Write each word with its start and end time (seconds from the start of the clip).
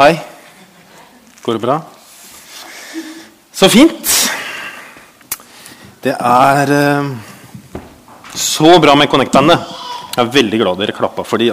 Hei. 0.00 0.14
Går 1.44 1.58
det 1.58 1.60
bra? 1.60 1.74
Så 3.52 3.66
fint. 3.68 4.12
Det 6.00 6.14
er 6.16 6.70
uh, 6.72 7.10
så 8.32 8.78
bra 8.80 8.94
med 8.96 9.10
Connect-bandet. 9.12 9.66
Jeg 10.14 10.22
er 10.22 10.30
veldig 10.38 10.60
glad 10.62 10.80
dere 10.80 10.94
klappa 10.96 11.20
for 11.28 11.36
de. 11.42 11.50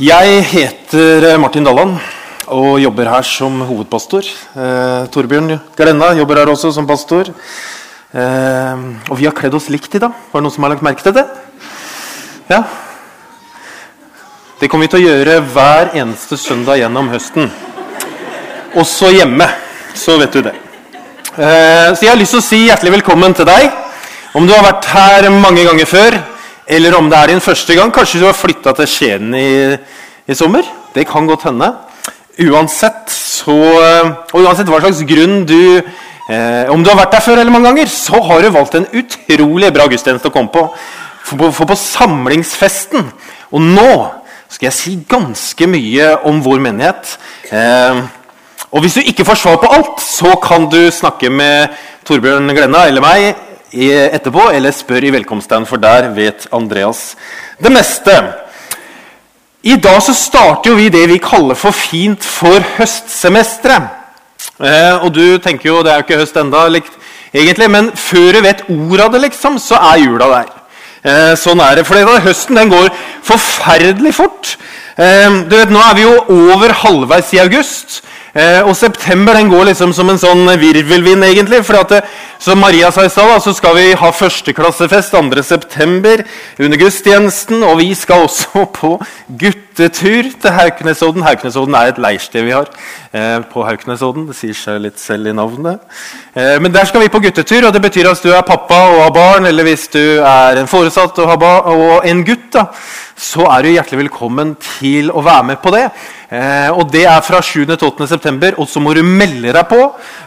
Jeg 0.00 0.38
heter 0.54 1.26
eh, 1.34 1.36
Martin 1.42 1.68
Dalland 1.68 1.98
og 2.48 2.80
jobber 2.80 3.10
her 3.12 3.28
som 3.28 3.60
hovedpastor. 3.60 4.30
Uh, 4.56 5.04
Torbjørn 5.12 5.58
Glenna 5.76 6.14
jobber 6.16 6.40
her 6.40 6.54
også 6.54 6.70
som 6.72 6.88
pastor. 6.88 7.28
Uh, 8.16 8.88
og 9.10 9.20
vi 9.20 9.28
har 9.28 9.36
kledd 9.36 9.60
oss 9.60 9.68
likt 9.68 10.00
i 10.00 10.00
dag. 10.00 10.16
Var 10.16 10.40
det 10.40 10.48
noen 10.48 10.56
som 10.56 10.64
har 10.64 10.72
lagt 10.72 10.88
merke 10.88 11.04
til 11.04 11.12
det? 11.20 11.26
Ja. 12.48 12.62
Det 14.62 14.68
kommer 14.70 14.86
vi 14.86 14.92
til 14.92 15.00
å 15.00 15.10
gjøre 15.10 15.40
hver 15.50 15.88
eneste 15.98 16.36
søndag 16.38 16.78
gjennom 16.78 17.08
høsten. 17.10 17.48
Også 18.78 19.08
hjemme. 19.10 19.48
Så 19.98 20.14
vet 20.20 20.36
du 20.36 20.38
det. 20.46 20.52
Eh, 21.34 21.88
så 21.90 22.04
jeg 22.04 22.12
har 22.12 22.20
lyst 22.20 22.36
til 22.36 22.38
å 22.38 22.44
si 22.46 22.60
hjertelig 22.68 22.92
velkommen 23.00 23.34
til 23.34 23.48
deg. 23.48 23.72
Om 24.38 24.46
du 24.46 24.52
har 24.54 24.62
vært 24.62 24.86
her 24.92 25.26
mange 25.34 25.64
ganger 25.66 25.90
før, 25.90 26.18
eller 26.78 26.94
om 26.94 27.10
det 27.10 27.18
er 27.18 27.32
din 27.32 27.42
første 27.42 27.74
gang. 27.74 27.90
Kanskje 27.90 28.22
du 28.22 28.28
har 28.28 28.38
flytta 28.38 28.76
til 28.78 28.90
Skien 28.94 29.34
i, 29.34 29.50
i, 30.30 30.38
sommer. 30.38 30.70
Det 30.94 31.08
kan 31.10 31.26
godt 31.26 31.48
hende. 31.50 31.72
Uansett, 32.46 33.10
så, 33.10 33.58
og 33.58 34.40
uansett 34.46 34.70
hva 34.70 34.78
slags 34.86 35.02
grunn 35.10 35.42
du 35.42 35.58
eh, 35.58 36.70
Om 36.70 36.86
du 36.86 36.94
har 36.94 37.02
vært 37.02 37.18
der 37.18 37.26
før 37.26 37.42
eller 37.42 37.58
mange 37.58 37.72
ganger, 37.72 37.90
så 37.90 38.22
har 38.30 38.46
du 38.46 38.54
valgt 38.54 38.78
en 38.78 38.86
utrolig 38.94 39.74
bra 39.74 39.90
gudstjeneste 39.90 40.30
å 40.30 40.38
komme 40.38 40.54
på. 40.54 40.68
For 41.26 41.34
på, 41.34 41.50
for 41.50 41.74
på 41.74 41.82
samlingsfesten 41.82 43.10
Og 43.50 43.62
nå 43.62 44.21
skal 44.52 44.68
jeg 44.68 44.76
si 44.76 44.96
ganske 45.08 45.68
mye 45.70 46.10
om 46.28 46.42
vår 46.44 46.60
menighet. 46.60 47.16
Eh, 47.48 48.02
og 48.72 48.84
hvis 48.84 48.98
du 48.98 49.08
ikke 49.08 49.24
får 49.28 49.40
svar 49.40 49.56
på 49.60 49.70
alt, 49.72 50.00
så 50.00 50.34
kan 50.40 50.68
du 50.72 50.90
snakke 50.92 51.30
med 51.32 51.72
Torbjørn 52.08 52.52
Glenna 52.52 52.86
eller 52.88 53.04
meg 53.04 53.32
etterpå, 53.72 54.50
eller 54.52 54.74
spør 54.76 55.06
i 55.08 55.12
velkomststand, 55.14 55.64
for 55.68 55.80
der 55.80 56.10
vet 56.12 56.44
Andreas 56.52 57.14
det 57.62 57.72
meste. 57.72 58.16
I 59.62 59.76
dag 59.80 60.00
så 60.02 60.14
starter 60.16 60.72
jo 60.72 60.76
vi 60.76 60.90
det 60.92 61.06
vi 61.08 61.20
kaller 61.22 61.56
for 61.56 61.72
fint 61.72 62.24
for 62.24 62.60
høstsemesteret. 62.76 63.98
Eh, 64.58 65.04
og 65.04 65.12
du 65.14 65.38
tenker 65.38 65.68
jo 65.70 65.82
det 65.86 65.92
er 65.92 66.00
jo 66.00 66.06
ikke 66.06 66.18
høst 66.18 66.36
enda, 66.36 66.66
men 67.70 67.92
før 67.96 68.32
du 68.36 68.40
vet 68.42 68.64
ordet 68.68 69.04
av 69.04 69.12
det, 69.14 69.20
liksom, 69.28 69.58
så 69.62 69.78
er 69.78 70.02
jula 70.02 70.28
der. 70.32 70.50
Eh, 71.02 71.32
sånn 71.34 71.60
er 71.64 71.80
det. 71.80 71.86
For 71.88 71.98
det, 71.98 72.22
høsten 72.22 72.58
den 72.60 72.70
går 72.70 72.90
forferdelig 73.26 74.14
fort. 74.14 74.56
Eh, 74.96 75.42
du 75.48 75.56
vet, 75.56 75.72
Nå 75.72 75.82
er 75.82 75.94
vi 75.98 76.06
jo 76.06 76.16
over 76.30 76.74
halvveis 76.84 77.32
i 77.34 77.42
august. 77.42 78.02
Eh, 78.32 78.62
og 78.64 78.76
september 78.76 79.34
den 79.36 79.50
går 79.52 79.66
liksom 79.72 79.92
som 79.92 80.08
en 80.08 80.20
sånn 80.20 80.46
virvelvind, 80.60 81.24
egentlig. 81.26 81.64
for 81.66 81.82
det, 81.90 82.04
Som 82.42 82.58
Maria 82.58 82.88
sa 82.90 83.04
i 83.06 83.10
stad, 83.10 83.36
så 83.38 83.52
skal 83.54 83.76
vi 83.76 83.82
ha 83.94 84.08
førsteklassefest 84.10 85.12
2.9. 85.14 86.24
under 86.58 86.80
gudstjenesten. 86.80 87.60
Og 87.62 87.76
vi 87.78 87.92
skal 87.94 88.24
også 88.24 88.64
på 88.80 88.96
guttetur 89.28 90.32
til 90.42 90.56
Hauknesodden. 90.56 91.22
Hauknesodden 91.22 91.76
er 91.78 91.92
et 91.92 92.00
leirsted 92.02 92.42
vi 92.48 92.56
har 92.56 92.66
eh, 93.14 93.38
på 93.46 93.62
Hauknesodden. 93.62 94.26
Det 94.26 94.34
sier 94.40 94.58
seg 94.58 94.82
litt 94.82 94.98
selv 94.98 95.30
i 95.30 95.36
navnet. 95.38 95.86
Eh, 96.34 96.56
men 96.58 96.74
der 96.74 96.90
skal 96.90 97.04
vi 97.04 97.12
på 97.14 97.22
guttetur, 97.22 97.68
og 97.68 97.76
det 97.76 97.84
betyr 97.84 98.10
at 98.10 98.18
hvis 98.18 98.24
du 98.26 98.34
er 98.34 98.42
pappa 98.48 98.80
og 98.90 99.04
har 99.04 99.14
barn, 99.14 99.46
eller 99.46 99.68
hvis 99.68 99.86
du 99.94 100.02
er 100.02 100.58
en 100.58 100.70
foresatt 100.70 101.22
og, 101.22 101.46
og 101.46 102.10
en 102.10 102.26
gutt, 102.26 102.50
da, 102.58 102.66
så 103.22 103.46
er 103.54 103.62
du 103.62 103.70
hjertelig 103.76 104.02
velkommen 104.02 104.56
til 104.80 105.14
å 105.14 105.22
være 105.22 105.46
med 105.52 105.62
på 105.62 105.70
det. 105.76 105.86
Eh, 106.32 106.70
og 106.72 106.90
Det 106.90 107.04
er 107.04 107.20
fra 107.22 107.42
7. 107.44 107.66
til 107.66 107.86
8. 107.86 108.06
september, 108.08 108.58
og 108.58 108.68
så 108.68 108.80
må 108.80 108.94
du 108.96 109.02
melde 109.04 109.52
deg 109.52 109.66
på. 109.68 109.80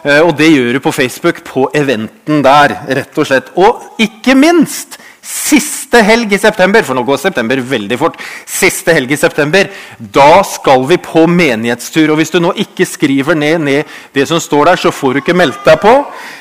Eh, 0.05 0.21
og 0.21 0.35
det 0.37 0.51
gjør 0.51 0.77
du 0.77 0.79
på 0.79 0.93
Facebook, 0.93 1.43
på 1.43 1.67
eventen 2.05 2.43
der. 2.43 2.77
rett 2.87 3.17
Og 3.17 3.27
slett. 3.27 3.51
Og 3.55 3.81
ikke 3.99 4.35
minst 4.35 4.99
siste 5.25 6.03
helg 6.05 6.33
i 6.35 6.37
september, 6.37 6.83
for 6.85 6.93
nå 6.93 7.01
går 7.01 7.17
september 7.17 7.57
veldig 7.57 7.97
fort, 7.97 8.19
siste 8.45 8.93
helg 8.93 9.09
i 9.09 9.17
september, 9.17 9.71
da 9.97 10.43
skal 10.45 10.85
vi 10.85 10.99
på 11.01 11.25
menighetstur. 11.25 12.11
Og 12.11 12.19
Hvis 12.19 12.29
du 12.29 12.39
nå 12.39 12.51
ikke 12.61 12.85
skriver 12.85 13.33
ned, 13.33 13.57
ned 13.59 13.83
det 14.13 14.27
som 14.29 14.39
står 14.39 14.65
der, 14.69 14.75
så 14.75 14.91
får 14.91 15.13
du 15.13 15.21
ikke 15.23 15.33
meldt 15.33 15.65
deg 15.65 15.81
på. 15.81 15.95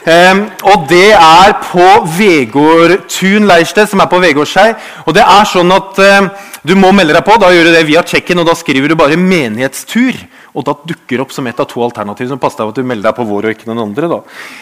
Um, 0.04 0.44
og 0.68 0.84
det 0.90 1.14
er 1.16 1.56
på 1.64 1.88
Vegårtun 2.18 3.48
leirsted, 3.48 3.88
som 3.88 4.04
er 4.04 4.10
på 4.10 4.20
Vegårshei. 4.20 4.74
Og 5.06 5.16
det 5.16 5.24
er 5.24 5.48
sånn 5.48 5.72
at 5.72 6.04
um, 6.04 6.30
du 6.64 6.76
må 6.76 6.92
melde 6.92 7.16
deg 7.16 7.24
på. 7.24 7.40
Da 7.40 7.54
gjør 7.54 7.70
du 7.70 7.76
det 7.78 7.86
via 7.88 8.04
check-in, 8.04 8.44
og 8.44 8.50
da 8.52 8.56
skriver 8.58 8.92
du 8.92 9.00
bare 9.00 9.16
'menighetstur'. 9.16 10.26
Og 10.54 10.62
da 10.66 10.74
dukker 10.86 11.22
opp 11.24 11.32
som 11.34 11.46
et 11.50 11.60
av 11.60 11.66
to 11.66 11.82
alternativer. 11.82 12.28
som 12.28 12.38
passer 12.38 12.62
av 12.62 12.70
at 12.70 12.76
du 12.78 12.82
melder 12.82 13.10
deg 13.10 13.16
på 13.16 13.26
vår 13.26 13.48
og 13.48 13.54
ikke 13.54 13.70
den 13.70 13.82
andre. 13.82 14.08
Da. 14.08 14.20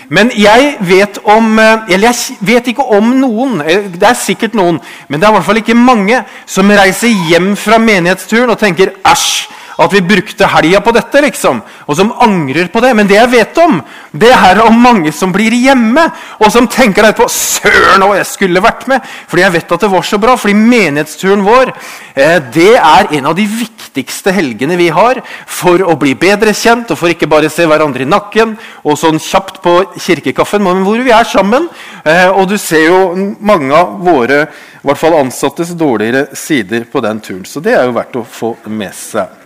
Men 0.09 0.31
jeg 0.35 0.77
vet 0.81 1.19
om 1.25 1.59
eh, 1.59 1.93
Eller 1.93 2.13
jeg 2.13 2.39
vet 2.41 2.69
ikke 2.73 2.87
om 2.97 3.13
noen, 3.21 3.61
eh, 3.61 3.89
det 3.93 4.09
er 4.09 4.15
sikkert 4.15 4.55
noen, 4.55 4.81
men 5.09 5.21
det 5.21 5.29
er 5.29 5.33
i 5.33 5.37
hvert 5.37 5.49
fall 5.51 5.61
ikke 5.61 5.77
mange 5.77 6.25
som 6.47 6.71
reiser 6.71 7.13
hjem 7.29 7.53
fra 7.57 7.79
menighetsturen 7.79 8.51
og 8.51 8.59
tenker 8.59 8.95
'æsj' 9.05 9.53
at 9.83 9.93
vi 9.93 10.03
brukte 10.05 10.47
helga 10.47 10.81
på 10.85 10.93
dette, 10.95 11.21
liksom, 11.25 11.61
og 11.87 11.97
som 11.97 12.13
angrer 12.23 12.69
på 12.73 12.81
det. 12.85 12.93
Men 12.97 13.09
det 13.09 13.17
jeg 13.17 13.31
vet 13.33 13.61
om, 13.63 13.81
det 14.13 14.33
er 14.35 14.61
om 14.65 14.77
mange 14.79 15.13
som 15.17 15.33
blir 15.33 15.55
hjemme, 15.57 16.05
og 16.39 16.53
som 16.53 16.69
tenker 16.69 17.09
etterpå 17.09 17.29
'Søren, 17.29 18.05
hva 18.05 18.19
jeg 18.21 18.27
skulle 18.27 18.63
vært 18.63 18.87
med!' 18.89 19.01
Fordi 19.29 19.43
jeg 19.43 19.53
vet 19.53 19.73
at 19.73 19.81
det 19.81 19.91
var 19.91 20.03
så 20.03 20.19
bra. 20.19 20.37
Fordi 20.37 20.55
menighetsturen 20.55 21.45
vår 21.45 21.73
eh, 22.17 22.39
det 22.53 22.77
er 22.77 23.13
en 23.13 23.27
av 23.27 23.37
de 23.37 23.47
viktigste 23.93 24.33
helgene 24.33 24.77
vi 24.77 24.89
har 24.89 25.21
for 25.47 25.83
å 25.85 25.97
bli 26.01 26.15
bedre 26.15 26.55
kjent, 26.57 26.91
og 26.91 26.99
for 26.99 27.13
ikke 27.13 27.29
bare 27.29 27.51
se 27.53 27.67
hverandre 27.69 28.05
i 28.05 28.09
nakken 28.09 28.57
og 28.85 28.99
sånn 28.99 29.21
kjapt 29.21 29.61
på 29.63 29.75
kirkekaffen, 30.01 30.63
men 30.65 30.83
hvor 30.87 31.03
vi 31.03 31.13
er 31.13 31.29
sammen. 31.29 31.69
Eh, 32.05 32.31
og 32.31 32.49
du 32.49 32.57
ser 32.59 32.89
jo 32.89 33.37
mange 33.41 33.75
av 33.77 33.99
våre 34.03 34.47
i 34.83 34.87
hvert 34.89 34.99
fall 34.99 35.19
ansattes 35.21 35.77
dårligere 35.79 36.35
sider 36.35 36.89
på 36.91 37.05
den 37.05 37.21
turen. 37.21 37.45
Så 37.45 37.61
det 37.61 37.77
er 37.77 37.87
jo 37.87 37.97
verdt 37.97 38.19
å 38.19 38.27
få 38.27 38.57
med 38.67 38.95
seg. 38.97 39.42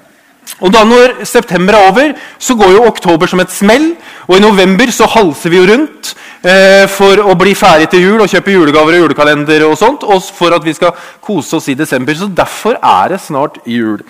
Og 0.62 0.72
da 0.72 0.84
når 0.86 1.24
september 1.28 1.76
er 1.76 1.88
over, 1.90 2.14
så 2.38 2.56
går 2.56 2.76
jo 2.76 2.86
oktober 2.88 3.28
som 3.30 3.42
et 3.42 3.52
smell. 3.52 3.90
Og 4.28 4.38
i 4.38 4.44
november 4.44 4.90
så 4.94 5.08
halser 5.10 5.52
vi 5.52 5.60
jo 5.60 5.66
rundt 5.68 6.12
eh, 6.46 6.86
for 6.90 7.20
å 7.20 7.34
bli 7.38 7.52
ferdig 7.58 7.90
til 7.92 8.06
jul 8.06 8.24
og 8.24 8.30
kjøpe 8.32 8.54
julegaver 8.54 8.96
og 8.96 9.04
julekalender. 9.04 9.66
Og 9.68 9.76
sånt, 9.80 10.06
og 10.06 10.22
for 10.36 10.56
at 10.56 10.64
vi 10.64 10.74
skal 10.76 10.94
kose 11.24 11.58
oss 11.58 11.68
i 11.72 11.76
desember. 11.78 12.16
Så 12.16 12.30
derfor 12.30 12.78
er 12.80 13.14
det 13.14 13.22
snart 13.26 13.60
jul, 13.68 14.00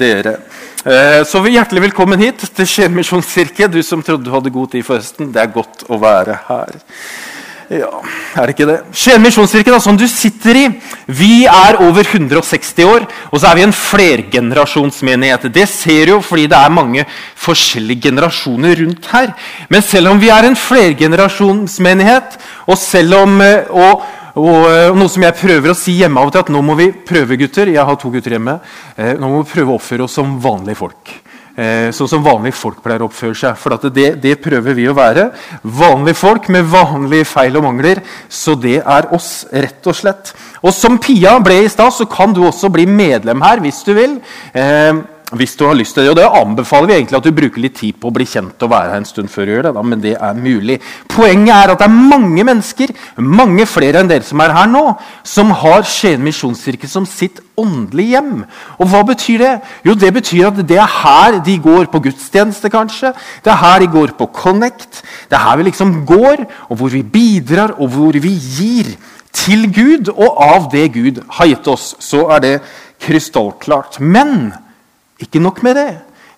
dere. 0.00 0.38
Eh, 0.84 1.22
så 1.24 1.40
hjertelig 1.48 1.86
velkommen 1.86 2.20
hit 2.20 2.44
til 2.44 2.68
Skien 2.68 2.92
misjonskirke. 2.96 3.70
Du 3.72 3.80
som 3.86 4.04
trodde 4.04 4.26
du 4.26 4.34
hadde 4.34 4.52
god 4.52 4.74
tid 4.74 4.84
for 4.84 5.00
høsten. 5.00 5.32
Det 5.32 5.40
er 5.40 5.54
godt 5.54 5.86
å 5.88 6.00
være 6.02 6.42
her. 6.50 6.76
Ja, 7.72 7.88
er 8.36 8.44
det 8.44 8.54
ikke 8.54 8.66
det? 8.68 8.76
Skien 8.92 9.22
misjonskirke, 9.24 9.76
som 9.80 9.96
du 9.96 10.04
sitter 10.10 10.58
i, 10.58 10.64
vi 11.08 11.46
er 11.48 11.78
over 11.80 12.04
160 12.04 12.84
år, 12.84 13.06
og 13.30 13.40
så 13.40 13.48
er 13.48 13.58
vi 13.58 13.64
en 13.64 13.72
flergenerasjonsmenighet. 13.76 15.46
Det 15.54 15.64
ser 15.70 16.12
jo 16.12 16.20
fordi 16.24 16.44
det 16.52 16.58
er 16.58 16.74
mange 16.74 17.06
forskjellige 17.40 18.10
generasjoner 18.10 18.76
rundt 18.82 19.08
her. 19.14 19.32
Men 19.72 19.86
selv 19.86 20.12
om 20.12 20.20
vi 20.20 20.28
er 20.34 20.50
en 20.50 20.58
flergenerasjonsmenighet, 20.60 22.36
og 22.68 22.78
selv 22.80 23.20
om 23.22 23.40
eh, 23.40 23.72
og, 23.72 24.04
og, 24.36 24.68
eh, 24.68 24.92
noe 24.92 25.12
som 25.12 25.24
jeg 25.24 25.40
prøver 25.40 25.72
å 25.72 25.78
si 25.78 25.96
hjemme 26.02 26.20
av 26.20 26.28
og 26.28 26.36
til, 26.36 26.44
at 26.44 26.52
nå 26.52 26.64
må 26.64 26.76
vi 26.80 26.92
prøve, 26.92 27.40
gutter. 27.40 27.72
Jeg 27.72 27.88
har 27.88 28.00
to 28.00 28.12
gutter 28.12 28.36
hjemme. 28.36 28.58
Eh, 28.98 29.14
nå 29.16 29.30
må 29.30 29.40
vi 29.40 29.54
prøve 29.56 29.72
å 29.72 29.80
oppføre 29.80 30.04
oss 30.04 30.20
som 30.20 30.36
vanlige 30.42 30.84
folk 30.84 31.20
sånn 31.54 32.10
som 32.10 32.24
vanlige 32.24 32.56
folk 32.58 32.80
pleier 32.82 33.04
å 33.04 33.06
oppføre 33.06 33.36
seg. 33.38 33.58
For 33.60 33.76
det, 33.94 34.08
det, 34.22 34.34
prøver 34.42 34.74
vi 34.74 34.88
å 34.90 34.96
være. 34.96 35.28
Vanlige 35.62 36.18
folk 36.18 36.48
med 36.50 36.66
vanlige 36.66 37.28
feil 37.30 37.60
og 37.60 37.66
mangler. 37.68 38.02
Så 38.28 38.56
det 38.58 38.80
er 38.80 39.10
oss, 39.14 39.46
rett 39.52 39.86
og 39.86 39.94
slett. 39.94 40.34
Og 40.64 40.74
som 40.74 40.98
Pia 40.98 41.36
ble 41.44 41.62
i 41.62 41.70
stad, 41.70 41.94
så 41.94 42.08
kan 42.10 42.34
du 42.34 42.42
også 42.44 42.72
bli 42.74 42.88
medlem 42.90 43.44
her 43.44 43.62
hvis 43.62 43.82
du 43.86 43.94
vil. 43.94 44.18
Eh, 44.50 45.04
hvis 45.38 45.56
du 45.58 45.64
har 45.66 45.76
lyst 45.76 45.96
til 45.96 46.04
det. 46.04 46.12
Og 46.12 46.18
det 46.18 46.26
anbefaler 46.40 46.90
vi 46.90 46.96
egentlig 46.98 47.18
at 47.18 47.26
du 47.26 47.34
bruker 47.36 47.62
litt 47.62 47.76
tid 47.78 47.98
på 48.00 48.10
å 48.10 48.14
bli 48.14 48.26
kjent 48.28 48.62
og 48.64 48.72
være 48.72 48.92
her 48.92 49.02
en 49.02 49.08
stund 49.08 49.32
før 49.32 49.46
du 49.46 49.54
gjør 49.54 49.66
det. 49.68 49.72
Da, 49.76 49.84
men 49.92 50.02
det 50.02 50.14
er 50.16 50.38
mulig. 50.38 50.78
Poenget 51.10 51.54
er 51.54 51.72
at 51.74 51.82
det 51.82 51.88
er 51.88 52.10
mange 52.14 52.46
mennesker, 52.46 52.94
mange 53.20 53.66
flere 53.70 54.02
enn 54.02 54.10
dere 54.10 54.26
som 54.26 54.42
er 54.44 54.54
her 54.56 54.70
nå, 54.70 54.84
som 55.26 55.52
har 55.62 55.86
Skien 55.88 56.22
misjonskirke 56.24 56.90
som 56.90 57.06
sitt 57.08 57.40
åndelige 57.60 58.16
hjem. 58.16 58.44
Og 58.78 58.90
hva 58.90 59.02
betyr 59.06 59.42
det? 59.44 59.54
Jo, 59.86 59.96
det 59.98 60.12
betyr 60.16 60.48
at 60.50 60.62
det 60.66 60.78
er 60.80 60.94
her 61.00 61.40
de 61.44 61.58
går 61.62 61.90
på 61.92 62.02
gudstjeneste, 62.08 62.70
kanskje. 62.72 63.12
Det 63.44 63.52
er 63.52 63.60
her 63.62 63.82
de 63.84 63.90
går 63.92 64.14
på 64.18 64.30
Connect. 64.34 65.02
Det 65.30 65.38
er 65.38 65.44
her 65.46 65.60
vi 65.60 65.68
liksom 65.70 66.00
går, 66.08 66.46
og 66.68 66.80
hvor 66.80 66.94
vi 66.94 67.02
bidrar, 67.02 67.76
og 67.78 67.94
hvor 67.94 68.18
vi 68.18 68.34
gir 68.34 68.94
til 69.34 69.68
Gud. 69.74 70.10
Og 70.14 70.42
av 70.42 70.68
det 70.72 70.88
Gud 70.96 71.22
har 71.38 71.50
gitt 71.50 71.70
oss, 71.70 71.92
så 72.02 72.26
er 72.34 72.44
det 72.44 72.54
krystallklart. 73.04 74.00
Men 74.00 74.52
ikke 75.24 75.42
nok 75.42 75.62
med 75.66 75.78
det. 75.80 75.92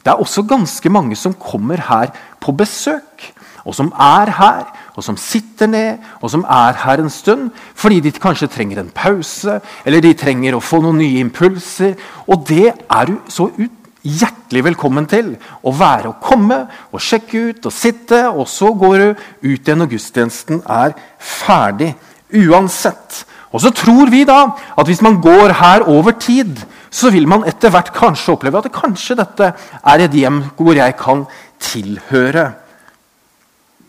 Det 0.04 0.12
er 0.12 0.22
også 0.22 0.46
ganske 0.46 0.90
mange 0.92 1.16
som 1.18 1.34
kommer 1.34 1.80
her 1.88 2.12
på 2.40 2.54
besøk. 2.54 3.32
Og 3.66 3.74
som 3.74 3.88
er 3.98 4.30
her, 4.30 4.68
og 4.94 5.02
som 5.02 5.16
sitter 5.18 5.66
ned, 5.66 6.04
og 6.22 6.30
som 6.30 6.44
er 6.46 6.76
her 6.84 7.02
en 7.02 7.10
stund. 7.10 7.48
Fordi 7.74 7.98
de 8.00 8.12
kanskje 8.14 8.46
trenger 8.46 8.78
en 8.80 8.92
pause, 8.94 9.58
eller 9.84 10.00
de 10.00 10.14
trenger 10.14 10.54
å 10.54 10.62
få 10.62 10.78
noen 10.84 11.00
nye 11.02 11.24
impulser. 11.24 11.96
Og 12.30 12.46
det 12.46 12.70
er 12.70 13.10
du 13.10 13.16
så 13.26 13.50
ut 13.58 13.82
hjertelig 14.06 14.62
velkommen 14.68 15.06
til 15.10 15.32
å 15.66 15.72
være 15.74 16.12
og 16.12 16.20
komme 16.22 16.60
og 16.94 17.02
sjekke 17.02 17.48
ut 17.50 17.66
og 17.66 17.74
sitte, 17.74 18.20
og 18.30 18.46
så 18.46 18.70
går 18.70 18.98
du 19.02 19.08
ut 19.48 19.66
igjen 19.66 19.82
når 19.82 19.90
gudstjenesten 19.96 20.62
er 20.62 20.94
ferdig. 21.18 21.96
Uansett. 22.30 23.24
Og 23.50 23.62
så 23.62 23.70
tror 23.74 24.10
vi 24.12 24.24
da 24.28 24.40
at 24.78 24.86
hvis 24.86 25.02
man 25.02 25.18
går 25.22 25.54
her 25.58 25.86
over 25.90 26.14
tid, 26.20 26.58
så 26.96 27.10
vil 27.12 27.28
man 27.28 27.44
etter 27.48 27.72
hvert 27.72 27.92
kanskje 27.94 28.36
oppleve 28.36 28.62
at 28.62 28.72
kanskje 28.72 29.18
dette 29.18 29.50
er 29.52 30.04
et 30.04 30.14
hjem 30.16 30.40
hvor 30.56 30.76
jeg 30.78 30.96
kan 31.00 31.26
tilhøre. 31.60 32.46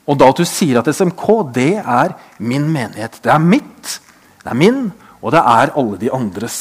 Og 0.07 0.19
da 0.19 0.27
at 0.31 0.41
du 0.41 0.47
sier 0.47 0.79
at 0.79 0.89
SMK 0.91 1.23
det 1.55 1.73
er 1.79 2.15
min 2.39 2.67
menighet. 2.71 3.19
Det 3.23 3.31
er 3.31 3.43
mitt, 3.43 3.97
det 4.43 4.51
er 4.51 4.59
min, 4.59 4.89
og 5.21 5.33
det 5.35 5.39
er 5.39 5.73
alle 5.79 5.99
de 6.01 6.11
andres. 6.15 6.59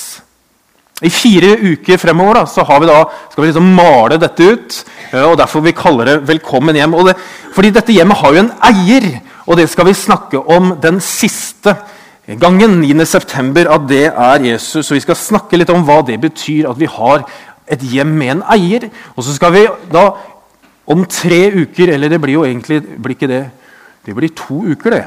I 1.04 1.10
fire 1.12 1.58
uker 1.60 2.00
fremover 2.00 2.38
da, 2.40 2.44
så 2.49 2.64
vi 2.64 2.88
da, 2.88 3.02
skal 3.28 3.42
vi 3.42 3.50
liksom 3.50 3.75
male 3.76 4.16
dette 4.16 4.46
ut. 4.49 4.78
og 5.26 5.37
Derfor 5.37 5.60
vi 5.60 5.72
kaller 5.72 6.04
det 6.04 6.22
'Velkommen 6.26 6.76
hjem'. 6.76 7.06
Det, 7.06 7.16
fordi 7.52 7.70
dette 7.70 7.92
hjemmet 7.92 8.16
har 8.16 8.32
jo 8.32 8.38
en 8.38 8.52
eier, 8.62 9.20
og 9.46 9.56
det 9.56 9.69
skal 9.69 9.87
vi 9.87 9.92
snakke 9.92 10.38
om 10.38 10.81
den 10.81 11.00
siste 11.00 11.76
gangen. 12.26 12.81
9.9. 12.82 13.67
At 13.70 13.88
det 13.88 14.06
er 14.06 14.46
Jesus. 14.52 14.90
Og 14.90 14.94
Vi 14.94 15.00
skal 15.00 15.17
snakke 15.17 15.56
litt 15.56 15.70
om 15.70 15.84
hva 15.87 16.02
det 16.06 16.20
betyr 16.20 16.70
at 16.70 16.78
vi 16.78 16.87
har 16.87 17.26
et 17.70 17.82
hjem 17.82 18.14
med 18.19 18.31
en 18.37 18.43
eier. 18.55 18.88
Og 19.17 19.25
så 19.25 19.34
skal 19.34 19.52
vi 19.52 19.67
da 19.93 20.11
om 20.87 21.05
tre 21.11 21.50
uker 21.50 21.90
Eller 21.90 22.08
det 22.08 22.20
blir 22.23 22.37
jo 22.37 22.44
egentlig 22.46 22.78
blir 23.02 23.17
ikke 23.17 23.26
det, 23.26 23.44
det 24.06 24.14
blir 24.14 24.31
to 24.38 24.62
uker, 24.70 24.90
det. 24.90 25.05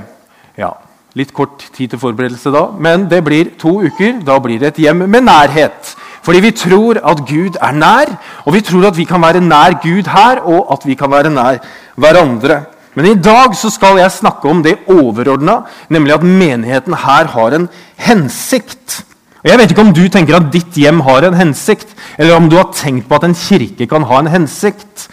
Ja, 0.59 0.73
Litt 1.17 1.31
kort 1.33 1.63
tid 1.73 1.89
til 1.89 1.99
forberedelse 1.99 2.51
da, 2.53 2.67
men 2.77 3.07
det 3.09 3.23
blir 3.25 3.55
to 3.57 3.79
uker. 3.81 4.19
Da 4.25 4.37
blir 4.43 4.59
det 4.61 4.75
et 4.75 4.81
hjem 4.85 5.07
med 5.09 5.25
nærhet. 5.25 5.95
Fordi 6.21 6.41
vi 6.43 6.51
tror 6.53 6.99
at 7.01 7.23
Gud 7.25 7.57
er 7.57 7.73
nær, 7.73 8.11
og 8.45 8.53
vi 8.53 8.61
tror 8.61 8.89
at 8.91 8.97
vi 8.97 9.07
kan 9.09 9.21
være 9.21 9.41
nær 9.41 9.79
Gud 9.81 10.11
her, 10.11 10.43
og 10.45 10.67
at 10.75 10.85
vi 10.85 10.93
kan 10.99 11.09
være 11.09 11.31
nær 11.33 11.57
hverandre. 11.95 12.59
Men 12.99 13.13
i 13.13 13.15
dag 13.15 13.53
så 13.55 13.69
skal 13.71 13.95
jeg 13.95 14.11
snakke 14.11 14.49
om 14.51 14.59
det 14.59 14.81
overordna, 14.91 15.61
nemlig 15.87 16.17
at 16.17 16.25
menigheten 16.25 16.97
her 16.99 17.29
har 17.31 17.53
en 17.55 17.69
hensikt. 17.95 19.05
Og 19.39 19.47
Jeg 19.47 19.59
vet 19.61 19.71
ikke 19.71 19.85
om 19.85 19.93
du 19.95 20.01
tenker 20.11 20.35
at 20.35 20.49
ditt 20.51 20.75
hjem 20.75 20.99
har 21.07 21.23
en 21.23 21.37
hensikt, 21.39 21.93
eller 22.17 22.35
om 22.35 22.49
du 22.51 22.57
har 22.59 22.73
tenkt 22.75 23.07
på 23.07 23.15
at 23.15 23.23
en 23.23 23.37
kirke 23.39 23.87
kan 23.87 24.03
ha 24.03 24.19
en 24.19 24.27
hensikt. 24.33 25.07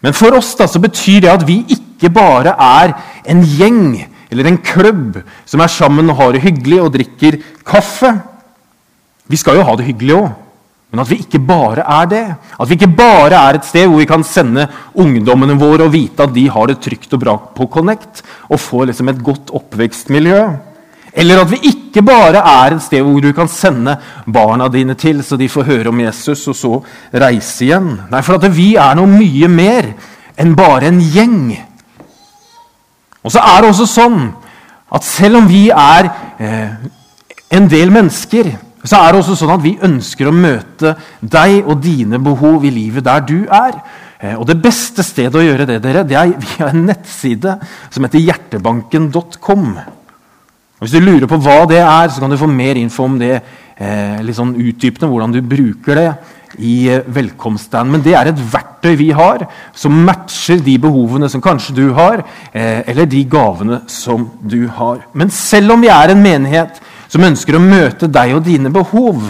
Men 0.00 0.16
for 0.16 0.32
oss 0.38 0.54
da 0.56 0.64
så 0.64 0.80
betyr 0.80 1.20
det 1.26 1.34
at 1.34 1.44
vi 1.44 1.58
ikke 1.68 2.08
bare 2.16 2.56
er 2.56 2.96
en 3.28 3.44
gjeng 3.44 4.00
eller 4.32 4.48
en 4.48 4.62
klubb 4.64 5.20
som 5.44 5.60
er 5.60 5.68
sammen 5.68 6.08
og 6.08 6.16
har 6.16 6.32
det 6.32 6.46
hyggelig 6.46 6.80
og 6.80 6.94
drikker 6.96 7.42
kaffe. 7.68 8.14
Vi 9.28 9.36
skal 9.36 9.60
jo 9.60 9.68
ha 9.68 9.76
det 9.76 9.90
hyggelig 9.90 10.16
òg, 10.16 10.32
men 10.92 11.00
at 11.00 11.08
vi 11.08 11.22
ikke 11.22 11.40
bare 11.40 11.86
er 11.88 12.08
det. 12.10 12.24
At 12.60 12.68
vi 12.68 12.76
ikke 12.76 12.90
bare 12.92 13.38
er 13.38 13.56
et 13.56 13.64
sted 13.64 13.86
hvor 13.88 14.02
vi 14.02 14.08
kan 14.08 14.24
sende 14.28 14.66
ungdommene 15.00 15.56
våre 15.56 15.86
og 15.86 15.94
vite 15.94 16.26
at 16.26 16.34
de 16.34 16.44
har 16.52 16.68
det 16.68 16.82
trygt 16.84 17.16
og 17.16 17.22
bra 17.22 17.36
på 17.56 17.66
Connect 17.72 18.20
og 18.50 18.60
får 18.60 18.90
liksom 18.90 19.08
et 19.08 19.22
godt 19.24 19.54
oppvekstmiljø. 19.56 20.42
Eller 21.16 21.40
at 21.40 21.48
vi 21.48 21.62
ikke 21.70 22.04
bare 22.04 22.40
er 22.40 22.74
et 22.76 22.84
sted 22.84 23.00
hvor 23.04 23.24
du 23.24 23.32
kan 23.36 23.48
sende 23.48 23.96
barna 24.28 24.68
dine 24.72 24.92
til, 25.00 25.22
så 25.24 25.36
de 25.40 25.48
får 25.48 25.68
høre 25.70 25.88
om 25.88 26.00
Jesus 26.04 26.44
og 26.52 26.56
så 26.56 26.72
reise 27.24 27.64
igjen. 27.64 27.88
Nei, 28.12 28.20
for 28.24 28.36
at 28.36 28.52
vi 28.52 28.74
er 28.80 28.96
noe 28.96 29.08
mye 29.08 29.48
mer 29.48 29.94
enn 30.40 30.52
bare 30.56 30.88
en 30.92 31.00
gjeng. 31.00 31.54
Og 33.24 33.32
så 33.32 33.40
er 33.40 33.62
det 33.62 33.72
også 33.72 33.88
sånn 33.88 34.20
at 34.92 35.08
selv 35.08 35.40
om 35.40 35.48
vi 35.48 35.70
er 35.72 36.10
eh, 36.36 36.76
en 37.56 37.68
del 37.72 37.92
mennesker, 37.94 38.52
så 38.82 38.98
er 38.98 39.12
det 39.12 39.20
også 39.20 39.36
sånn 39.38 39.54
at 39.54 39.62
vi 39.62 39.76
ønsker 39.86 40.28
å 40.28 40.34
møte 40.34 40.96
deg 41.20 41.60
og 41.62 41.78
dine 41.84 42.18
behov 42.22 42.64
i 42.66 42.72
livet 42.74 43.06
der 43.06 43.22
du 43.26 43.38
er. 43.46 43.78
Eh, 44.18 44.34
og 44.34 44.46
Det 44.48 44.58
beste 44.62 45.04
stedet 45.06 45.38
å 45.38 45.44
gjøre 45.44 45.68
det 45.70 45.80
dere, 45.84 46.04
det 46.06 46.18
er 46.18 46.34
via 46.46 46.70
en 46.70 46.86
nettside 46.90 47.56
som 47.88 48.06
heter 48.06 48.22
hjertebanken.com. 48.22 49.66
Hvis 50.82 50.94
du 50.96 50.98
lurer 50.98 51.28
på 51.30 51.38
hva 51.38 51.62
det 51.70 51.78
er, 51.78 52.10
så 52.10 52.22
kan 52.22 52.32
du 52.32 52.40
få 52.40 52.50
mer 52.50 52.78
info 52.80 53.06
om 53.06 53.18
det 53.20 53.36
eh, 53.38 54.18
litt 54.26 54.38
sånn 54.38 54.56
utdypende, 54.58 55.10
hvordan 55.12 55.36
du 55.36 55.44
bruker 55.46 56.00
det 56.00 56.08
i 56.58 56.74
eh, 56.90 57.06
velkomststand. 57.06 57.94
Men 57.94 58.02
det 58.02 58.16
er 58.18 58.32
et 58.32 58.42
verktøy 58.50 58.96
vi 58.98 59.12
har, 59.14 59.46
som 59.78 59.94
matcher 60.08 60.58
de 60.58 60.74
behovene 60.82 61.30
som 61.30 61.44
kanskje 61.44 61.76
du 61.78 61.84
har, 61.94 62.24
eller 62.50 63.06
de 63.06 63.22
gavene 63.30 63.84
som 63.86 64.26
du 64.42 64.64
har. 64.74 65.04
Men 65.14 65.30
selv 65.30 65.76
om 65.76 65.86
vi 65.86 65.92
er 65.94 66.10
en 66.10 66.26
menighet 66.26 66.82
som 67.12 67.24
ønsker 67.26 67.58
å 67.58 67.62
møte 67.62 68.08
deg 68.08 68.32
og 68.38 68.46
dine 68.46 68.72
behov, 68.72 69.26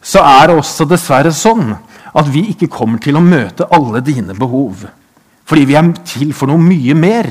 så 0.00 0.22
er 0.24 0.48
det 0.48 0.56
også 0.56 0.86
dessverre 0.88 1.32
sånn 1.36 1.74
at 2.16 2.30
vi 2.32 2.46
ikke 2.54 2.70
kommer 2.72 3.02
til 3.02 3.18
å 3.18 3.24
møte 3.24 3.68
alle 3.76 4.00
dine 4.04 4.34
behov. 4.34 4.86
Fordi 5.44 5.66
vi 5.68 5.76
er 5.76 5.90
til 6.06 6.32
for 6.36 6.50
noe 6.50 6.62
mye 6.62 6.96
mer 6.96 7.28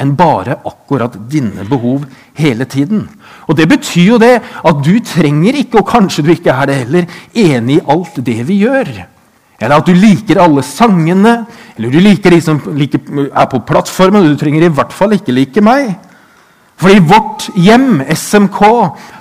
enn 0.00 0.14
bare 0.16 0.58
akkurat 0.68 1.14
dine 1.30 1.64
behov 1.68 2.04
hele 2.36 2.66
tiden. 2.68 3.06
Og 3.48 3.56
Det 3.56 3.68
betyr 3.68 4.06
jo 4.06 4.18
det 4.20 4.40
at 4.40 4.80
du 4.84 4.94
trenger 5.00 5.60
ikke, 5.60 5.80
og 5.80 5.88
kanskje 5.88 6.24
du 6.24 6.32
ikke 6.32 6.52
er 6.52 6.66
det 6.66 6.80
heller, 6.84 7.06
enig 7.34 7.78
i 7.78 7.84
alt 7.92 8.18
det 8.24 8.40
vi 8.48 8.60
gjør. 8.64 8.90
Eller 9.60 9.76
at 9.76 9.86
du 9.88 9.94
liker 9.96 10.40
alle 10.42 10.62
sangene, 10.62 11.46
eller 11.76 11.92
du 11.92 12.00
liker 12.00 12.34
de 12.34 12.40
som 12.44 12.60
er 12.60 13.46
på 13.48 13.62
plattformen. 13.64 14.24
og 14.24 14.36
Du 14.36 14.40
trenger 14.44 14.66
i 14.66 14.72
hvert 14.72 14.92
fall 14.92 15.16
ikke 15.16 15.32
like 15.32 15.64
meg. 15.64 15.94
Fordi 16.76 17.00
vårt 17.08 17.48
hjem, 17.56 18.02
SMK, 18.12 18.60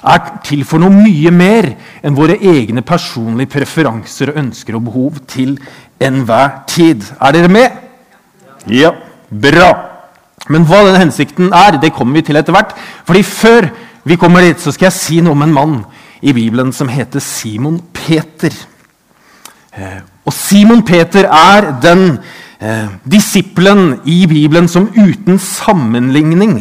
er 0.03 0.23
til 0.43 0.65
for 0.67 0.83
noe 0.83 0.91
mye 0.91 1.31
mer 1.31 1.69
enn 2.03 2.17
våre 2.17 2.35
egne 2.35 2.83
personlige 2.83 3.53
preferanser 3.53 4.33
og 4.33 4.39
ønsker 4.41 4.75
og 4.75 4.87
behov 4.89 5.21
til 5.31 5.55
enhver 6.03 6.65
tid. 6.67 7.05
Er 7.21 7.35
dere 7.35 7.51
med? 7.51 7.77
Ja. 8.67 8.91
Bra. 9.29 9.71
Men 10.51 10.67
hva 10.67 10.83
den 10.85 10.99
hensikten 10.99 11.53
er, 11.55 11.79
det 11.81 11.93
kommer 11.95 12.19
vi 12.19 12.27
til 12.27 12.37
etter 12.37 12.53
hvert. 12.53 12.75
Fordi 13.07 13.23
før 13.23 13.69
vi 14.05 14.19
kommer 14.19 14.43
dit, 14.43 14.59
så 14.61 14.75
skal 14.75 14.91
jeg 14.91 14.99
si 14.99 15.21
noe 15.23 15.33
om 15.33 15.45
en 15.47 15.55
mann 15.55 15.77
i 16.21 16.35
Bibelen 16.35 16.73
som 16.75 16.91
heter 16.91 17.23
Simon 17.23 17.79
Peter. 17.95 18.53
Eh, 19.73 20.01
og 20.25 20.33
Simon 20.35 20.83
Peter 20.85 21.25
er 21.31 21.71
den 21.81 22.19
eh, 22.59 22.91
disippelen 23.07 24.01
i 24.05 24.25
Bibelen 24.29 24.67
som 24.67 24.91
uten 24.91 25.39
sammenligning 25.39 26.59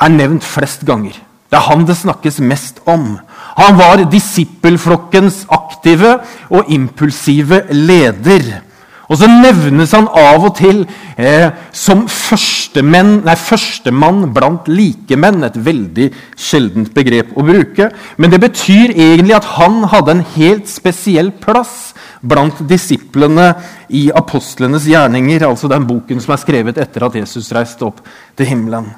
er 0.00 0.14
nevnt 0.14 0.46
flest 0.46 0.86
ganger. 0.88 1.16
Det 1.50 1.58
er 1.58 1.66
han 1.66 1.84
det 1.86 1.98
snakkes 1.98 2.38
mest 2.46 2.78
om. 2.86 3.16
Han 3.58 3.78
var 3.78 4.04
disippelflokkens 4.10 5.44
aktive 5.50 6.20
og 6.48 6.70
impulsive 6.70 7.64
leder. 7.74 8.60
Og 9.10 9.18
så 9.18 9.26
nevnes 9.26 9.90
han 9.96 10.06
av 10.06 10.44
og 10.46 10.52
til 10.54 10.84
eh, 11.18 11.50
som 11.74 12.04
førstemann 12.06 13.24
første 13.42 13.90
blant 13.90 14.70
likemenn. 14.70 15.42
Et 15.48 15.58
veldig 15.58 16.06
sjeldent 16.38 16.94
begrep 16.94 17.34
å 17.34 17.42
bruke. 17.42 17.90
Men 18.22 18.30
det 18.30 18.38
betyr 18.46 18.94
egentlig 18.94 19.34
at 19.40 19.50
han 19.58 19.82
hadde 19.90 20.14
en 20.14 20.24
helt 20.36 20.70
spesiell 20.70 21.34
plass 21.42 21.90
blant 22.22 22.62
disiplene 22.70 23.56
i 23.88 24.12
apostlenes 24.14 24.86
gjerninger, 24.86 25.42
altså 25.42 25.66
den 25.72 25.88
boken 25.88 26.22
som 26.22 26.36
er 26.36 26.44
skrevet 26.44 26.78
etter 26.78 27.08
at 27.08 27.18
Jesus 27.18 27.50
reiste 27.56 27.90
opp 27.90 28.04
til 28.38 28.52
himmelen. 28.52 28.92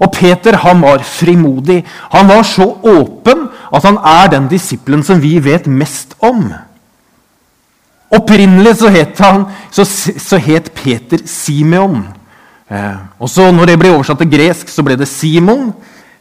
Og 0.00 0.12
Peter 0.14 0.56
han 0.64 0.80
var 0.82 1.04
frimodig. 1.06 1.82
Han 2.14 2.28
var 2.28 2.42
så 2.42 2.66
åpen 2.82 3.48
at 3.72 3.84
han 3.84 3.98
er 3.98 4.32
den 4.32 4.48
disippelen 4.50 5.04
som 5.06 5.20
vi 5.22 5.36
vet 5.42 5.66
mest 5.66 6.16
om. 6.22 6.48
Opprinnelig 8.12 8.76
så 8.80 8.90
het, 8.92 9.18
han, 9.24 9.46
så, 9.72 9.86
så 10.18 10.36
het 10.36 10.72
Peter 10.76 11.22
Simeon. 11.28 12.02
Eh, 12.72 12.98
og 13.20 13.28
så 13.28 13.50
når 13.52 13.72
det 13.72 13.78
ble 13.80 13.92
oversatt 13.92 14.20
til 14.22 14.30
gresk, 14.32 14.70
så 14.72 14.84
ble 14.84 14.96
det 15.00 15.08
Simon. 15.08 15.70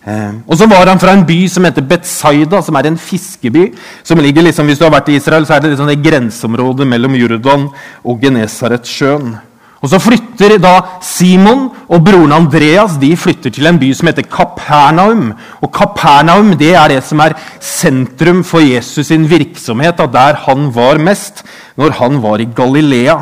Eh, 0.02 0.34
og 0.48 0.58
så 0.58 0.68
var 0.72 0.90
han 0.90 1.00
fra 1.00 1.14
en 1.16 1.26
by 1.28 1.40
som 1.52 1.68
heter 1.68 1.86
Betzaida, 1.88 2.62
som 2.64 2.76
er 2.80 2.90
en 2.90 2.98
fiskeby. 2.98 3.72
som 4.04 4.20
ligger 4.20 4.44
liksom, 4.44 4.66
Hvis 4.66 4.80
du 4.80 4.86
har 4.86 4.92
vært 4.92 5.10
i 5.10 5.16
Israel, 5.16 5.46
så 5.46 5.54
er 5.54 5.60
det 5.60 5.70
liksom 5.72 5.88
det 5.88 6.04
grenseområdet 6.04 6.88
mellom 6.88 7.16
Jordan 7.16 7.70
og 8.04 8.22
Genesaretsjøen. 8.22 9.38
Og 9.82 9.90
Så 9.90 9.98
flytter 9.98 10.60
da 10.62 10.76
Simon 11.02 11.72
og 11.90 12.04
broren 12.06 12.34
Andreas 12.36 13.00
de 13.02 13.16
flytter 13.18 13.50
til 13.50 13.66
en 13.66 13.80
by 13.82 13.90
som 13.98 14.12
heter 14.12 14.28
Kapernaum. 14.30 15.32
Og 15.62 15.72
Kapernaum 15.74 16.54
det 16.58 16.76
er 16.78 16.94
det 16.94 17.02
som 17.04 17.20
er 17.20 17.34
sentrum 17.60 18.44
for 18.46 18.62
Jesus' 18.62 19.10
sin 19.10 19.26
virksomhet, 19.30 19.98
da 19.98 20.06
der 20.06 20.38
han 20.46 20.70
var 20.76 21.02
mest 21.02 21.42
når 21.78 21.98
han 21.98 22.22
var 22.22 22.38
i 22.38 22.46
Galilea. 22.46 23.18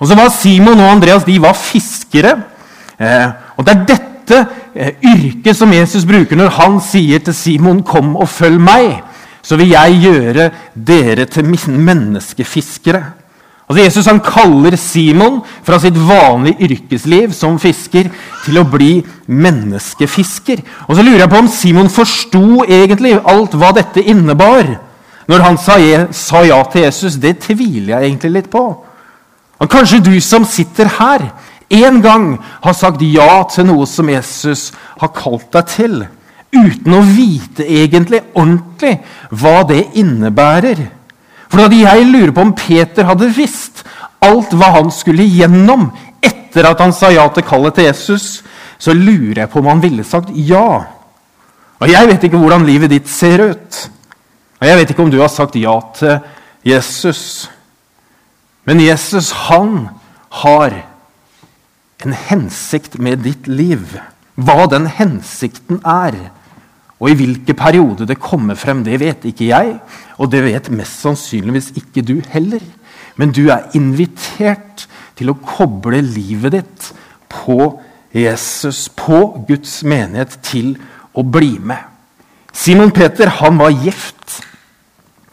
Og 0.00 0.08
så 0.08 0.16
var 0.16 0.32
Simon 0.32 0.80
og 0.80 0.94
Andreas 0.94 1.28
de 1.28 1.36
var 1.42 1.52
fiskere. 1.52 2.38
Eh, 2.98 3.28
og 3.58 3.66
Det 3.66 3.74
er 3.74 3.84
dette 3.92 4.40
eh, 4.74 4.92
yrket 5.04 5.56
som 5.56 5.72
Jesus 5.72 6.08
bruker 6.08 6.36
når 6.36 6.56
han 6.56 6.80
sier 6.80 7.18
til 7.18 7.34
Simon 7.34 7.82
'Kom 7.82 8.16
og 8.16 8.28
følg 8.28 8.58
meg', 8.58 9.02
så 9.42 9.56
vil 9.56 9.68
jeg 9.68 10.00
gjøre 10.00 10.50
dere 10.74 11.24
til 11.26 11.44
menneskefiskere. 11.44 13.17
Altså 13.68 13.84
Jesus 13.84 14.06
han 14.08 14.20
kaller 14.24 14.76
Simon 14.80 15.42
fra 15.64 15.76
sitt 15.82 15.96
vanlige 16.00 16.70
yrkesliv 16.70 17.34
som 17.36 17.58
fisker 17.60 18.08
til 18.46 18.56
å 18.56 18.64
bli 18.64 19.02
menneskefisker. 19.28 20.62
Og 20.88 20.96
så 20.96 21.04
lurer 21.04 21.26
jeg 21.26 21.32
på 21.34 21.40
om 21.42 21.50
Simon 21.52 21.92
forsto 21.92 22.64
egentlig 22.64 23.18
alt 23.20 23.56
hva 23.58 23.74
dette 23.76 24.02
innebar. 24.02 24.78
når 25.28 25.42
han 25.44 25.58
sa, 25.58 25.76
ja 26.40 26.62
til 26.72 26.82
Jesus, 26.82 27.16
det 27.20 27.38
tviler 27.44 27.98
jeg 27.98 28.04
egentlig 28.08 28.30
litt 28.32 28.50
på. 28.50 28.84
Og 29.60 29.68
kanskje 29.68 30.00
du 30.00 30.20
som 30.20 30.44
sitter 30.44 30.88
her, 30.88 31.26
en 31.68 32.00
gang 32.00 32.38
har 32.64 32.72
sagt 32.72 33.02
ja 33.02 33.42
til 33.52 33.66
noe 33.68 33.84
som 33.86 34.08
Jesus 34.08 34.72
har 34.96 35.12
kalt 35.12 35.52
deg 35.52 35.66
til, 35.68 36.06
uten 36.48 36.94
å 36.96 37.02
vite 37.04 37.66
egentlig 37.68 38.22
ordentlig 38.32 38.94
hva 39.28 39.66
det 39.68 39.82
innebærer. 40.00 40.86
For 41.48 41.64
da 41.64 41.80
jeg 41.80 42.06
lurer 42.10 42.34
på 42.34 42.44
om 42.44 42.54
Peter 42.56 43.08
hadde 43.08 43.30
visst 43.36 43.84
alt 44.24 44.52
hva 44.56 44.72
han 44.78 44.90
skulle 44.92 45.26
gjennom 45.26 45.88
etter 46.24 46.66
at 46.68 46.80
han 46.82 46.92
sa 46.92 47.10
ja 47.14 47.24
til 47.32 47.46
kallet 47.46 47.76
til 47.78 47.88
Jesus, 47.88 48.26
så 48.78 48.94
lurer 48.94 49.44
jeg 49.44 49.50
på 49.52 49.62
om 49.62 49.70
han 49.70 49.82
ville 49.82 50.04
sagt 50.06 50.32
ja. 50.34 50.84
Og 51.78 51.86
jeg 51.90 52.10
vet 52.10 52.26
ikke 52.26 52.40
hvordan 52.40 52.66
livet 52.66 52.90
ditt 52.90 53.08
ser 53.10 53.42
ut. 53.52 53.78
Og 54.58 54.66
jeg 54.66 54.80
vet 54.80 54.90
ikke 54.90 55.04
om 55.04 55.12
du 55.12 55.20
har 55.22 55.30
sagt 55.30 55.56
ja 55.58 55.76
til 55.94 56.18
Jesus. 56.66 57.48
Men 58.66 58.82
Jesus, 58.82 59.30
han 59.48 59.88
har 60.42 60.74
en 62.04 62.14
hensikt 62.28 62.98
med 62.98 63.22
ditt 63.26 63.46
liv. 63.46 63.96
Hva 64.38 64.66
den 64.70 64.86
hensikten 64.98 65.80
er, 65.86 66.18
og 66.98 67.10
i 67.12 67.16
hvilken 67.18 67.54
periode 67.54 68.06
det 68.10 68.18
kommer 68.18 68.58
frem, 68.58 68.82
det 68.84 68.98
vet 69.00 69.26
ikke 69.30 69.52
jeg. 69.52 69.76
Og 70.18 70.30
det 70.32 70.42
vet 70.42 70.70
mest 70.74 71.04
sannsynligvis 71.04 71.70
ikke 71.78 72.02
du 72.02 72.16
heller. 72.32 72.62
Men 73.18 73.30
du 73.34 73.48
er 73.54 73.70
invitert 73.78 74.88
til 75.18 75.30
å 75.30 75.38
koble 75.38 76.00
livet 76.02 76.56
ditt 76.56 76.88
på 77.30 77.78
Jesus, 78.14 78.88
på 78.88 79.44
Guds 79.46 79.80
menighet, 79.86 80.40
til 80.42 80.74
å 81.14 81.22
bli 81.22 81.56
med. 81.62 81.86
Simon 82.52 82.90
Peter 82.94 83.30
han 83.38 83.58
var 83.60 83.74
gift. 83.74 84.40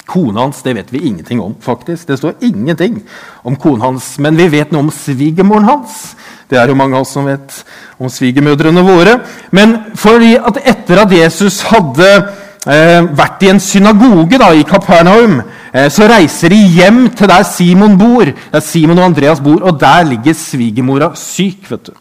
Kona 0.06 0.44
hans 0.46 0.62
det 0.62 0.76
vet 0.78 0.92
vi 0.94 1.08
ingenting 1.08 1.42
om. 1.42 1.56
faktisk. 1.60 2.08
Det 2.08 2.20
står 2.20 2.38
ingenting 2.46 3.02
om 3.44 3.56
kona 3.56 3.90
hans, 3.90 4.20
men 4.20 4.38
vi 4.38 4.48
vet 4.54 4.72
noe 4.72 4.86
om 4.86 4.94
svigermoren 4.94 5.66
hans. 5.66 6.14
Det 6.50 6.60
er 6.62 6.70
jo 6.70 6.78
mange 6.78 6.98
av 6.98 7.06
oss 7.06 7.14
som 7.16 7.26
vet 7.26 7.56
om 7.98 8.12
svigermødrene 8.12 8.84
våre. 8.86 9.18
Men 9.56 9.78
fordi 9.98 10.36
at 10.38 10.60
etter 10.62 11.02
at 11.02 11.16
Jesus 11.16 11.64
hadde 11.72 12.10
eh, 12.14 13.02
vært 13.18 13.46
i 13.46 13.52
en 13.54 13.62
synagoge 13.64 14.40
da, 14.42 14.52
i 14.54 14.66
Kapernaum, 14.68 15.40
eh, 15.74 15.90
så 15.90 16.10
reiser 16.12 16.54
de 16.54 16.62
hjem 16.78 17.08
til 17.18 17.32
der 17.32 17.48
Simon 17.50 17.98
bor. 17.98 18.30
Der 18.54 18.64
Simon 18.66 19.02
og 19.02 19.10
Andreas 19.10 19.42
bor, 19.42 19.62
og 19.64 19.80
der 19.82 20.06
ligger 20.12 20.38
svigermora 20.38 21.14
syk. 21.20 21.66
vet 21.72 21.90
du. 21.90 21.98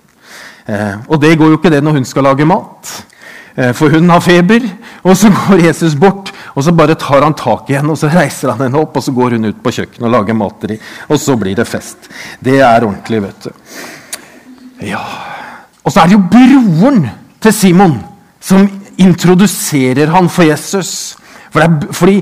Eh, 0.67 0.95
og 1.09 1.21
det 1.21 1.37
går 1.39 1.53
jo 1.53 1.59
ikke 1.59 1.73
det 1.73 1.83
når 1.85 2.01
hun 2.01 2.09
skal 2.09 2.29
lage 2.29 2.49
mat. 2.49 2.95
Eh, 3.57 3.73
for 3.73 3.89
hun 3.89 4.11
har 4.11 4.21
feber. 4.21 4.69
Og 5.03 5.17
så 5.17 5.31
går 5.31 5.67
Jesus 5.67 5.95
bort, 5.95 6.33
og 6.55 6.65
så 6.65 6.73
bare 6.73 6.95
tar 6.95 7.23
han 7.23 7.35
tak 7.35 7.71
i 7.71 7.77
henne 7.79 7.93
og 7.93 7.99
så 7.99 8.09
reiser 8.11 8.51
han 8.51 8.67
henne 8.67 8.81
opp, 8.81 8.97
og 8.97 9.05
så 9.05 9.13
går 9.15 9.37
hun 9.37 9.51
ut 9.51 9.61
på 9.63 9.73
kjøkkenet 9.79 10.09
og 10.09 10.15
lager 10.17 10.39
mat 10.39 10.57
til 10.61 10.75
dem. 10.75 10.87
Og 11.09 11.21
så 11.21 11.37
blir 11.37 11.57
det 11.57 11.69
fest. 11.69 12.09
Det 12.41 12.61
er 12.61 12.87
ordentlig, 12.87 13.23
vet 13.23 13.49
du. 13.49 13.53
Ja. 14.85 15.03
Og 15.85 15.93
så 15.93 16.01
er 16.01 16.09
det 16.09 16.17
jo 16.17 16.25
broren 16.33 17.05
til 17.45 17.53
Simon 17.53 17.99
som 18.45 18.67
introduserer 19.01 20.13
han 20.13 20.31
for 20.33 20.47
Jesus. 20.49 21.15
For 21.55 21.63
er, 21.63 21.71
fordi 21.95 22.17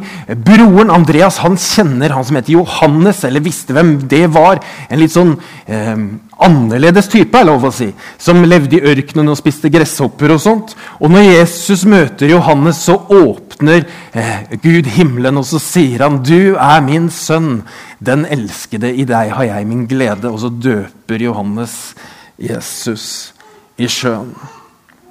Broren 0.45 0.91
Andreas 0.93 1.39
han 1.41 1.55
kjenner 1.57 2.13
han 2.13 2.25
som 2.29 2.37
heter 2.37 2.53
Johannes, 2.53 3.23
eller 3.25 3.45
visste 3.45 3.73
hvem 3.73 3.95
det 4.11 4.27
var. 4.35 4.61
En 4.93 5.01
litt 5.01 5.15
sånn 5.15 5.33
eh, 5.65 6.03
annerledes 6.45 7.09
type, 7.13 7.39
er 7.39 7.49
lov 7.49 7.65
å 7.65 7.73
si, 7.73 7.89
som 8.21 8.45
levde 8.45 8.77
i 8.77 8.93
ørkenen 8.93 9.33
og 9.33 9.39
spiste 9.41 9.73
gresshopper. 9.73 10.35
Og 10.37 10.43
sånt. 10.43 10.77
Og 11.01 11.15
når 11.15 11.31
Jesus 11.31 11.87
møter 11.89 12.35
Johannes, 12.35 12.85
så 12.85 12.99
åpner 12.99 13.87
eh, 14.13 14.53
Gud 14.61 14.91
himmelen, 14.99 15.41
og 15.41 15.49
så 15.49 15.63
sier 15.63 16.05
han, 16.05 16.21
'Du 16.21 16.59
er 16.61 16.85
min 16.85 17.09
sønn, 17.09 17.63
den 18.05 18.27
elskede. 18.29 18.93
I 18.93 19.09
deg 19.09 19.33
har 19.33 19.49
jeg 19.49 19.67
min 19.71 19.87
glede.' 19.89 20.29
Og 20.29 20.43
så 20.45 20.53
døper 20.53 21.25
Johannes 21.25 21.95
Jesus 22.43 23.33
i 23.79 23.89
sjøen. 23.89 24.35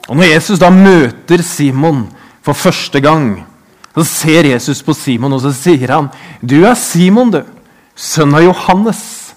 Og 0.09 0.17
når 0.17 0.33
Jesus 0.33 0.59
da 0.59 0.69
møter 0.73 1.43
Simon 1.45 2.03
for 2.43 2.57
første 2.57 2.99
gang 3.03 3.39
så 3.91 4.03
ser 4.07 4.47
Jesus 4.47 4.79
på 4.83 4.93
Simon 4.95 5.33
og 5.35 5.41
så 5.43 5.51
sier 5.51 5.91
han, 5.91 6.09
'Du 6.41 6.63
er 6.63 6.75
Simon, 6.75 7.31
du, 7.31 7.43
sønn 7.95 8.35
av 8.35 8.43
Johannes.' 8.43 9.33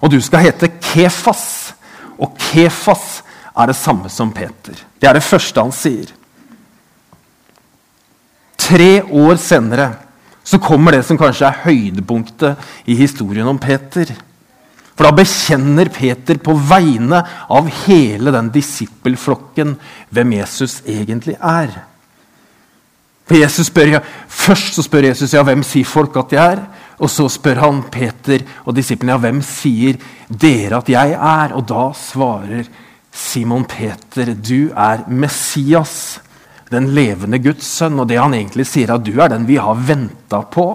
'Og 0.00 0.10
du 0.10 0.20
skal 0.20 0.40
hete 0.40 0.68
Kefas.' 0.80 1.74
Og 2.18 2.36
Kefas 2.38 3.22
er 3.56 3.66
det 3.66 3.76
samme 3.76 4.08
som 4.08 4.32
Peter. 4.32 4.74
Det 5.00 5.08
er 5.08 5.12
det 5.12 5.22
første 5.22 5.60
han 5.60 5.72
sier. 5.72 6.06
Tre 8.58 9.02
år 9.02 9.36
senere 9.36 9.94
så 10.44 10.58
kommer 10.58 10.92
det 10.92 11.04
som 11.04 11.18
kanskje 11.18 11.46
er 11.46 11.62
høydepunktet 11.64 12.56
i 12.86 12.94
historien 12.94 13.46
om 13.46 13.58
Peter. 13.58 14.06
For 14.92 15.08
da 15.08 15.14
bekjenner 15.16 15.88
Peter 15.92 16.38
på 16.42 16.54
vegne 16.68 17.22
av 17.48 17.70
hele 17.86 18.34
den 18.34 18.50
disippelflokken 18.52 19.76
hvem 20.12 20.36
Jesus 20.36 20.80
egentlig 20.84 21.38
er. 21.38 21.72
For 23.28 23.38
Jesus 23.38 23.70
spør, 23.70 23.94
ja, 23.96 24.00
Først 24.28 24.76
så 24.76 24.84
spør 24.84 25.06
Jesus 25.08 25.32
ja, 25.32 25.44
hvem 25.46 25.62
sier 25.64 25.88
folk 25.88 26.16
at 26.20 26.34
jeg 26.34 26.56
er. 26.56 26.64
Og 27.02 27.10
så 27.10 27.28
spør 27.32 27.62
han 27.64 27.82
Peter 27.92 28.44
og 28.66 28.76
disiplene 28.76 29.14
ja, 29.14 29.20
hvem 29.22 29.40
sier 29.46 30.00
dere 30.28 30.82
at 30.82 30.90
jeg 30.92 31.14
er. 31.16 31.54
Og 31.56 31.64
da 31.70 31.86
svarer 31.96 32.68
Simon 33.12 33.64
Peter, 33.68 34.34
du 34.34 34.72
er 34.76 35.06
Messias, 35.08 36.20
den 36.72 36.90
levende 36.96 37.40
Guds 37.42 37.68
sønn. 37.78 38.00
Og 38.02 38.10
det 38.10 38.20
han 38.20 38.36
egentlig 38.36 38.68
sier, 38.68 38.92
at 38.92 39.06
du 39.06 39.14
er 39.16 39.32
den 39.32 39.48
vi 39.48 39.56
har 39.60 39.80
venta 39.88 40.42
på. 40.52 40.66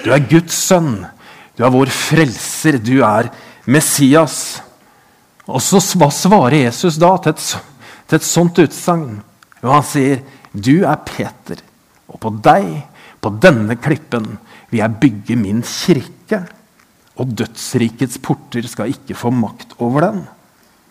Du 0.00 0.08
er 0.14 0.24
Guds 0.30 0.56
sønn. 0.56 1.02
Du 1.62 1.66
er 1.68 1.76
vår 1.76 1.90
frelser. 1.94 2.80
Du 2.82 3.04
er 3.06 3.28
Messias. 3.70 4.58
Og 5.46 5.62
så 5.62 5.78
hva 5.94 6.08
svarer 6.10 6.64
Jesus 6.64 6.96
da 6.98 7.12
til 7.22 7.36
et, 7.36 7.44
til 8.10 8.18
et 8.18 8.26
sånt 8.26 8.58
utsagn? 8.58 9.20
Jo, 9.62 9.70
han 9.70 9.86
sier 9.86 10.24
du 10.50 10.82
er 10.82 10.98
Peter, 11.06 11.62
og 12.10 12.18
på 12.20 12.32
deg, 12.44 12.66
på 13.22 13.30
denne 13.40 13.78
klippen, 13.78 14.26
vil 14.72 14.82
jeg 14.82 14.98
bygge 15.04 15.38
min 15.38 15.62
kirke. 15.62 16.42
Og 17.22 17.30
dødsrikets 17.38 18.18
porter 18.26 18.66
skal 18.66 18.90
ikke 18.90 19.14
få 19.14 19.30
makt 19.30 19.78
over 19.78 20.08
den. 20.08 20.20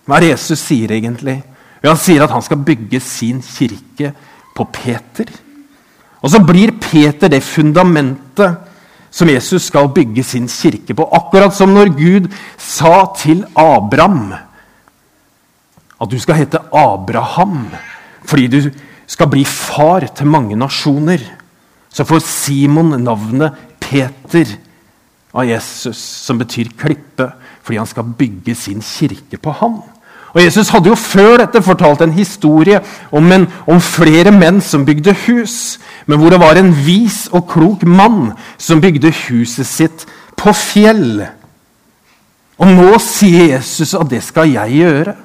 Hva 0.08 0.22
er 0.22 0.30
Jesus 0.32 0.64
sier 0.64 0.96
egentlig? 0.96 1.42
Han 1.84 2.00
sier 2.00 2.24
at 2.24 2.32
han 2.32 2.48
skal 2.48 2.64
bygge 2.64 3.04
sin 3.04 3.44
kirke 3.44 4.16
på 4.56 4.72
Peter. 4.72 5.28
Og 6.24 6.32
så 6.32 6.40
blir 6.40 6.78
Peter 6.80 7.28
det 7.28 7.44
fundamentet 7.44 8.71
som 9.12 9.30
Jesus 9.30 9.68
skal 9.68 9.92
bygge 9.92 10.24
sin 10.24 10.48
kirke 10.48 10.96
på. 10.96 11.08
Akkurat 11.12 11.54
som 11.56 11.74
når 11.76 11.92
Gud 11.98 12.32
sa 12.58 13.06
til 13.20 13.44
Abraham 13.56 14.32
at 16.02 16.10
du 16.10 16.18
skal 16.18 16.40
hete 16.40 16.62
Abraham 16.74 17.68
fordi 18.26 18.48
du 18.50 18.60
skal 19.10 19.30
bli 19.30 19.44
far 19.46 20.06
til 20.16 20.30
mange 20.30 20.56
nasjoner, 20.56 21.20
så 21.92 22.06
får 22.08 22.22
Simon 22.24 22.96
navnet 23.04 23.58
Peter 23.82 24.54
av 25.36 25.48
Jesus, 25.48 26.00
som 26.00 26.40
betyr 26.40 26.72
klippe, 26.80 27.28
fordi 27.64 27.80
han 27.82 27.90
skal 27.90 28.14
bygge 28.18 28.56
sin 28.56 28.80
kirke 28.84 29.40
på 29.42 29.52
ham. 29.60 29.82
Og 30.32 30.40
Jesus 30.44 30.70
hadde 30.72 30.92
jo 30.92 30.96
før 30.96 31.42
dette 31.42 31.62
fortalt 31.64 32.02
en 32.06 32.14
historie 32.16 32.80
om, 33.12 33.32
en, 33.32 33.48
om, 33.68 33.82
flere 33.84 34.32
menn 34.32 34.62
som 34.64 34.86
bygde 34.88 35.14
hus, 35.26 35.80
men 36.08 36.22
hvor 36.22 36.32
det 36.32 36.40
var 36.40 36.60
en 36.60 36.72
vis 36.86 37.26
og 37.36 37.50
klok 37.52 37.84
mann 37.84 38.32
som 38.58 38.82
bygde 38.84 39.12
huset 39.26 39.68
sitt 39.68 40.06
på 40.40 40.54
fjell. 40.56 41.26
Og 42.62 42.72
nå 42.72 42.96
sier 43.04 43.58
Jesus 43.58 43.96
at 43.98 44.10
det 44.12 44.22
skal 44.24 44.54
jeg 44.54 44.80
gjøre. 44.80 45.16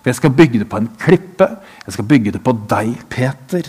For 0.00 0.10
jeg 0.10 0.18
skal 0.20 0.36
bygge 0.38 0.62
det 0.62 0.68
på 0.70 0.80
en 0.80 0.90
klippe. 0.98 1.48
Jeg 1.86 1.94
skal 1.96 2.08
bygge 2.08 2.32
det 2.36 2.42
på 2.42 2.54
deg, 2.70 2.92
Peter. 3.10 3.66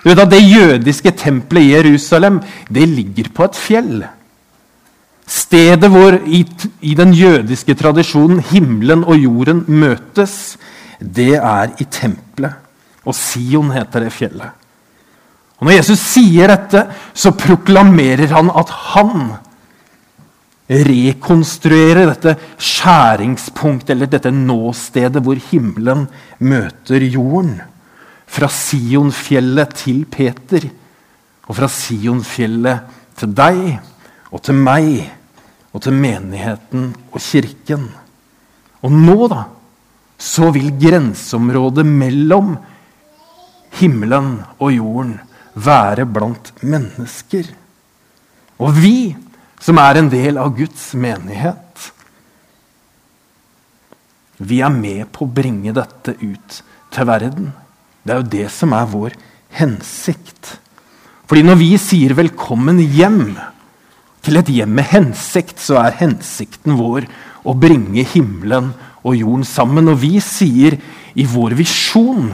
Du 0.00 0.08
vet 0.08 0.18
at 0.18 0.30
Det 0.30 0.40
jødiske 0.42 1.10
tempelet 1.10 1.62
i 1.62 1.72
Jerusalem 1.74 2.40
det 2.68 2.88
ligger 2.88 3.30
på 3.34 3.44
et 3.44 3.56
fjell. 3.56 4.04
Stedet 5.30 5.90
hvor 5.92 6.16
i, 6.26 6.42
i 6.82 6.94
den 6.98 7.12
jødiske 7.14 7.76
tradisjonen 7.78 8.40
himmelen 8.50 9.04
og 9.06 9.20
jorden 9.20 9.62
møtes, 9.68 10.56
det 10.98 11.36
er 11.38 11.70
i 11.78 11.86
tempelet. 11.86 12.56
Og 13.06 13.14
Sion 13.16 13.70
heter 13.72 14.04
det 14.04 14.12
fjellet. 14.12 14.56
Og 15.60 15.68
Når 15.68 15.76
Jesus 15.76 16.02
sier 16.02 16.50
dette, 16.50 16.82
så 17.14 17.32
proklamerer 17.36 18.32
han 18.32 18.50
at 18.56 18.72
han 18.94 19.30
rekonstruerer 20.70 22.06
dette 22.08 22.34
skjæringspunktet, 22.56 23.92
eller 23.94 24.10
dette 24.10 24.32
nåstedet 24.34 25.22
hvor 25.24 25.38
himmelen 25.50 26.06
møter 26.38 27.06
jorden. 27.06 27.58
Fra 28.30 28.48
Sionfjellet 28.50 29.74
til 29.78 30.04
Peter, 30.10 30.68
og 31.46 31.58
fra 31.58 31.70
Sionfjellet 31.70 32.98
til 33.18 33.34
deg 33.36 33.64
og 34.30 34.42
til 34.46 34.56
meg 34.56 35.10
og 35.70 35.82
til 35.84 35.94
menigheten 35.94 36.90
og 37.12 37.22
kirken. 37.22 37.86
Og 38.82 38.92
nå, 38.94 39.16
da, 39.30 39.44
så 40.20 40.50
vil 40.54 40.72
grenseområdet 40.80 41.86
mellom 41.86 42.56
himmelen 43.78 44.34
og 44.58 44.74
jorden 44.74 45.16
være 45.54 46.06
blant 46.08 46.52
mennesker. 46.62 47.48
Og 48.60 48.76
vi, 48.76 49.14
som 49.60 49.78
er 49.80 50.00
en 50.00 50.10
del 50.12 50.40
av 50.40 50.52
Guds 50.56 50.90
menighet, 50.98 51.90
vi 54.40 54.62
er 54.64 54.72
med 54.72 55.04
på 55.12 55.26
å 55.26 55.32
bringe 55.36 55.72
dette 55.76 56.16
ut 56.16 56.60
til 56.90 57.08
verden. 57.08 57.50
Det 58.02 58.14
er 58.14 58.22
jo 58.22 58.32
det 58.32 58.46
som 58.52 58.72
er 58.72 58.88
vår 58.88 59.16
hensikt. 59.60 60.56
Fordi 61.28 61.42
når 61.46 61.56
vi 61.60 61.76
sier 61.78 62.14
'velkommen 62.14 62.80
hjem' 62.80 63.59
til 64.24 64.40
et 64.40 64.52
hjem 64.52 64.76
med 64.80 64.90
hensikt, 64.92 65.58
så 65.62 65.80
er 65.84 65.98
hensikten 66.02 66.76
vår 66.78 67.08
å 67.46 67.56
bringe 67.56 68.04
himmelen 68.04 68.72
og 69.00 69.16
jorden 69.16 69.46
sammen. 69.48 69.88
Og 69.92 70.00
vi 70.02 70.18
sier 70.24 70.76
i 71.16 71.26
vår 71.28 71.56
visjon 71.58 72.30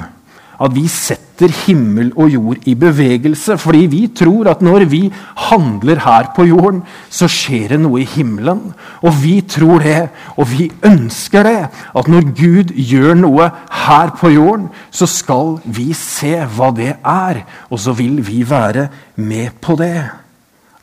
at 0.57 0.73
vi 0.73 0.87
setter 0.89 1.53
himmel 1.67 2.11
og 2.17 2.33
jord 2.33 2.69
i 2.69 2.73
bevegelse. 2.79 3.59
Fordi 3.61 3.85
vi 3.93 4.03
tror 4.17 4.49
at 4.51 4.63
når 4.65 4.87
vi 4.89 5.03
handler 5.51 6.01
her 6.05 6.31
på 6.37 6.47
jorden, 6.49 6.83
så 7.13 7.29
skjer 7.31 7.75
det 7.75 7.81
noe 7.83 8.01
i 8.03 8.09
himmelen. 8.09 8.71
Og 9.05 9.21
vi 9.21 9.37
tror 9.45 9.85
det, 9.85 10.09
og 10.37 10.49
vi 10.53 10.71
ønsker 10.87 11.47
det, 11.47 11.59
at 11.69 12.11
når 12.11 12.31
Gud 12.33 12.73
gjør 12.73 13.21
noe 13.21 13.51
her 13.85 14.15
på 14.17 14.33
jorden, 14.33 14.71
så 14.91 15.09
skal 15.11 15.59
vi 15.65 15.91
se 15.97 16.39
hva 16.57 16.73
det 16.77 16.95
er, 17.05 17.45
og 17.69 17.83
så 17.83 17.95
vil 17.97 18.23
vi 18.25 18.43
være 18.49 18.89
med 19.21 19.61
på 19.61 19.77
det. 19.79 20.09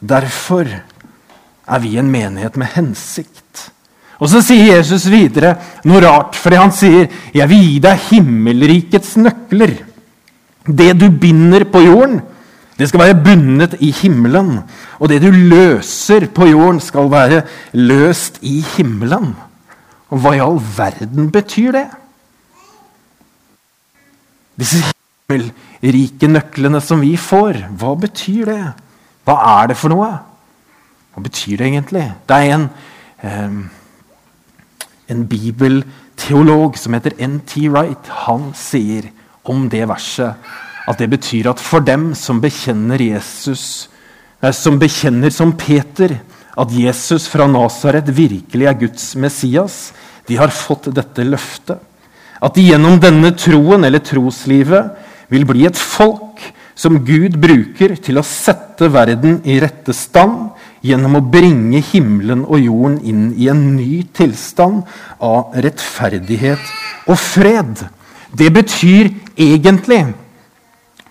Derfor 0.04 0.70
er 1.68 1.80
vi 1.80 1.96
en 1.98 2.12
menighet 2.12 2.58
med 2.60 2.74
hensikt. 2.76 3.70
Og 4.20 4.30
Så 4.30 4.44
sier 4.46 4.78
Jesus 4.78 5.10
videre 5.12 5.58
noe 5.84 6.02
rart, 6.04 6.36
fordi 6.36 6.56
han 6.56 6.72
sier, 6.72 7.10
'Jeg 7.34 7.50
vil 7.50 7.64
gi 7.64 7.80
deg 7.80 8.00
himmelrikets 8.10 9.18
nøkler'. 9.18 9.84
Det 10.66 11.00
du 11.00 11.10
binder 11.10 11.66
på 11.66 11.80
jorden, 11.84 12.22
det 12.78 12.88
skal 12.90 13.00
være 13.00 13.24
bundet 13.24 13.76
i 13.80 13.92
himmelen. 13.92 14.64
Og 15.00 15.10
det 15.10 15.22
du 15.22 15.32
løser 15.32 16.28
på 16.28 16.48
jorden, 16.48 16.80
skal 16.80 17.12
være 17.12 17.44
løst 17.74 18.40
i 18.42 18.62
himmelen. 18.78 19.36
Og 20.10 20.20
hva 20.20 20.34
i 20.34 20.40
all 20.40 20.60
verden 20.78 21.32
betyr 21.32 21.72
det? 21.72 21.88
Disse 24.60 24.84
himmelrike 25.30 26.28
nøklene 26.28 26.82
som 26.82 27.02
vi 27.02 27.16
får, 27.18 27.66
hva 27.78 27.96
betyr 28.00 28.46
det? 28.46 28.74
Hva 29.26 29.62
er 29.62 29.68
det 29.68 29.78
for 29.78 29.90
noe? 29.90 30.33
Hva 31.14 31.24
betyr 31.24 31.58
det 31.58 31.70
egentlig? 31.70 32.10
Det 32.28 32.38
er 32.42 32.56
en 32.58 32.68
eh, 33.24 33.64
en 35.14 35.24
bibelteolog 35.28 36.78
som 36.80 36.96
heter 36.96 37.16
N.T. 37.20 37.68
Wright, 37.70 38.12
han 38.26 38.52
sier 38.58 39.10
om 39.44 39.68
det 39.72 39.86
verset 39.90 40.54
at 40.88 41.00
det 41.00 41.10
betyr 41.12 41.50
at 41.52 41.62
for 41.64 41.84
dem 41.84 42.12
som 42.18 42.42
bekjenner 42.44 43.02
Jesus, 43.02 43.88
som 44.52 44.80
bekjenner 44.80 45.32
som 45.32 45.54
Peter 45.56 46.18
at 46.60 46.74
Jesus 46.76 47.30
fra 47.32 47.48
Nasaret 47.50 48.10
virkelig 48.14 48.68
er 48.70 48.80
Guds 48.80 49.14
Messias, 49.20 49.78
de 50.28 50.38
har 50.40 50.54
fått 50.54 50.92
dette 50.96 51.24
løftet. 51.28 51.80
At 52.44 52.56
de 52.58 52.68
gjennom 52.68 53.00
denne 53.00 53.32
troen 53.40 53.88
eller 53.88 54.04
troslivet 54.04 54.92
vil 55.32 55.48
bli 55.48 55.64
et 55.68 55.80
folk 55.80 56.42
som 56.76 57.00
Gud 57.06 57.38
bruker 57.40 57.96
til 58.04 58.20
å 58.20 58.26
sette 58.28 58.90
verden 58.92 59.40
i 59.48 59.60
rette 59.64 59.96
stand 59.96 60.52
gjennom 60.84 61.18
å 61.18 61.26
bringe 61.34 61.82
himmelen 61.92 62.44
og 62.44 62.60
jorden 62.60 63.00
inn 63.08 63.28
i 63.40 63.50
en 63.52 63.64
ny 63.78 64.04
tilstand 64.16 64.84
av 65.24 65.56
rettferdighet 65.64 67.08
og 67.08 67.20
fred. 67.20 67.86
Det 68.34 68.50
betyr 68.54 69.14
egentlig 69.38 70.06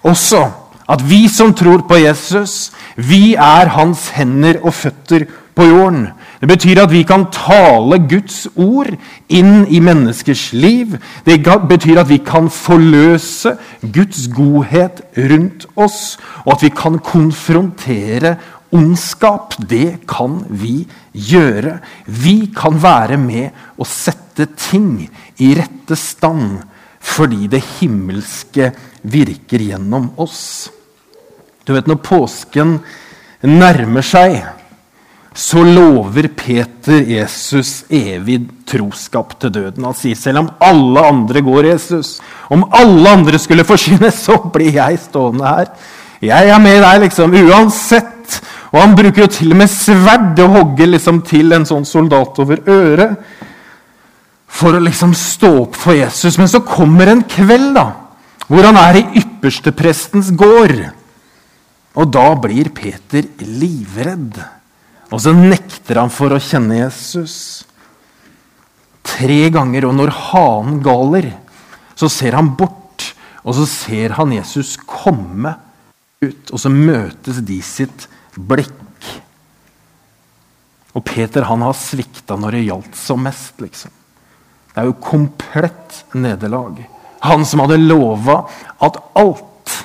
også 0.02 0.44
at 0.92 1.02
vi 1.08 1.24
som 1.30 1.54
tror 1.56 1.86
på 1.88 1.96
Jesus, 2.02 2.72
vi 2.96 3.34
er 3.34 3.70
hans 3.72 4.10
hender 4.16 4.58
og 4.60 4.74
føtter 4.74 5.24
på 5.54 5.66
jorden. 5.68 6.08
Det 6.40 6.48
betyr 6.48 6.80
at 6.82 6.90
vi 6.90 7.02
kan 7.06 7.28
tale 7.32 8.00
Guds 8.10 8.48
ord 8.56 8.90
inn 9.28 9.66
i 9.70 9.80
menneskers 9.84 10.50
liv. 10.52 10.96
Det 11.24 11.38
betyr 11.68 12.00
at 12.02 12.10
vi 12.10 12.18
kan 12.18 12.50
forløse 12.50 13.54
Guds 13.80 14.26
godhet 14.32 15.04
rundt 15.16 15.68
oss, 15.76 16.18
og 16.44 16.56
at 16.56 16.64
vi 16.66 16.72
kan 16.74 16.98
konfrontere 16.98 18.36
ondskap. 18.72 19.56
Det 19.58 20.02
kan 20.08 20.40
vi 20.48 20.82
gjøre. 21.12 21.78
Vi 22.06 22.36
kan 22.56 22.78
være 22.82 23.18
med 23.20 23.78
å 23.78 23.86
sette 23.88 24.48
ting 24.56 25.04
i 25.38 25.52
rette 25.58 25.98
stand 25.98 26.62
fordi 27.02 27.48
det 27.50 27.58
himmelske 27.80 28.68
virker 29.10 29.64
gjennom 29.64 30.12
oss. 30.22 30.70
Du 31.66 31.72
vet, 31.74 31.88
når 31.90 31.98
påsken 32.06 32.76
nærmer 33.42 34.06
seg 34.06 34.38
så 35.34 35.62
lover 35.64 36.28
Peter 36.36 37.00
Jesus 37.08 37.84
evig 37.88 38.42
troskap 38.68 39.32
til 39.40 39.52
døden. 39.54 39.86
Han 39.88 39.96
sier 39.96 40.18
selv 40.18 40.42
om 40.42 40.50
alle 40.60 41.04
andre 41.08 41.40
går 41.44 41.70
Jesus, 41.70 42.18
om 42.52 42.66
alle 42.76 43.14
andre 43.16 43.40
skulle 43.40 43.64
forsynes, 43.64 44.20
så 44.26 44.36
blir 44.52 44.74
jeg 44.76 45.00
stående 45.06 45.48
her. 45.48 45.70
Jeg 46.22 46.52
er 46.54 46.60
med 46.62 46.82
deg, 46.84 47.06
liksom, 47.06 47.32
uansett. 47.48 48.10
Og 48.72 48.78
han 48.80 48.94
bruker 48.96 49.26
jo 49.26 49.32
til 49.32 49.52
og 49.52 49.60
med 49.60 49.70
sverd 49.70 50.38
og 50.40 50.54
hogger 50.56 50.94
liksom 50.94 51.20
til 51.28 51.52
en 51.52 51.66
sånn 51.68 51.84
soldat 51.88 52.38
over 52.40 52.62
øret. 52.72 53.18
For 54.52 54.76
å 54.76 54.84
liksom 54.84 55.12
stå 55.16 55.50
opp 55.66 55.76
for 55.76 55.96
Jesus. 55.96 56.38
Men 56.40 56.48
så 56.48 56.62
kommer 56.64 57.12
en 57.12 57.24
kveld 57.28 57.74
da, 57.76 57.86
hvor 58.48 58.68
han 58.68 58.78
er 58.80 59.00
i 59.00 59.06
yppersteprestens 59.20 60.32
gård. 60.36 60.78
Og 62.00 62.08
da 62.12 62.26
blir 62.40 62.72
Peter 62.72 63.28
livredd. 63.44 64.40
Og 65.12 65.20
så 65.20 65.34
nekter 65.36 66.00
han 66.00 66.12
for 66.12 66.32
å 66.32 66.40
kjenne 66.40 66.80
Jesus. 66.80 67.36
Tre 69.04 69.40
ganger, 69.52 69.88
og 69.88 69.98
når 69.98 70.14
hanen 70.30 70.78
galer, 70.84 71.28
så 71.98 72.08
ser 72.08 72.38
han 72.38 72.54
bort, 72.56 73.10
og 73.44 73.56
så 73.58 73.66
ser 73.68 74.16
han 74.16 74.32
Jesus 74.32 74.78
komme 74.88 75.52
ut, 76.22 76.52
og 76.54 76.58
så 76.62 76.70
møtes 76.72 77.42
de 77.44 77.58
sitt 77.66 78.06
blikk. 78.36 79.08
Og 80.92 81.04
Peter 81.04 81.46
han 81.48 81.64
har 81.64 81.76
svikta 81.76 82.36
når 82.36 82.56
det 82.56 82.66
gjaldt 82.66 82.98
som 82.98 83.22
mest. 83.24 83.54
liksom. 83.60 83.92
Det 84.72 84.80
er 84.80 84.88
jo 84.88 84.98
komplett 85.04 86.02
nederlag. 86.16 86.80
Han 87.22 87.44
som 87.46 87.62
hadde 87.62 87.80
lova 87.80 88.42
at 88.82 88.98
alt, 89.20 89.76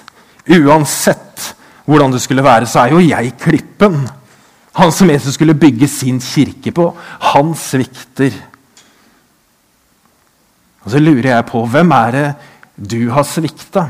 uansett 0.48 1.54
hvordan 1.88 2.12
det 2.12 2.22
skulle 2.24 2.44
være, 2.44 2.68
så 2.68 2.84
er 2.84 2.96
jo 2.96 3.04
jeg 3.04 3.36
klippen. 3.40 4.02
Han 4.78 4.92
som 4.92 5.10
Jesus 5.10 5.38
skulle 5.38 5.58
bygge 5.58 5.88
sin 5.90 6.20
kirke 6.24 6.74
på, 6.76 6.90
han 7.34 7.54
svikter. 7.56 8.36
Og 10.84 10.92
Så 10.92 11.00
lurer 11.04 11.34
jeg 11.34 11.48
på 11.48 11.64
hvem 11.68 11.92
er 11.92 12.12
det 12.12 12.28
du 12.78 13.10
har 13.12 13.26
svikta? 13.28 13.90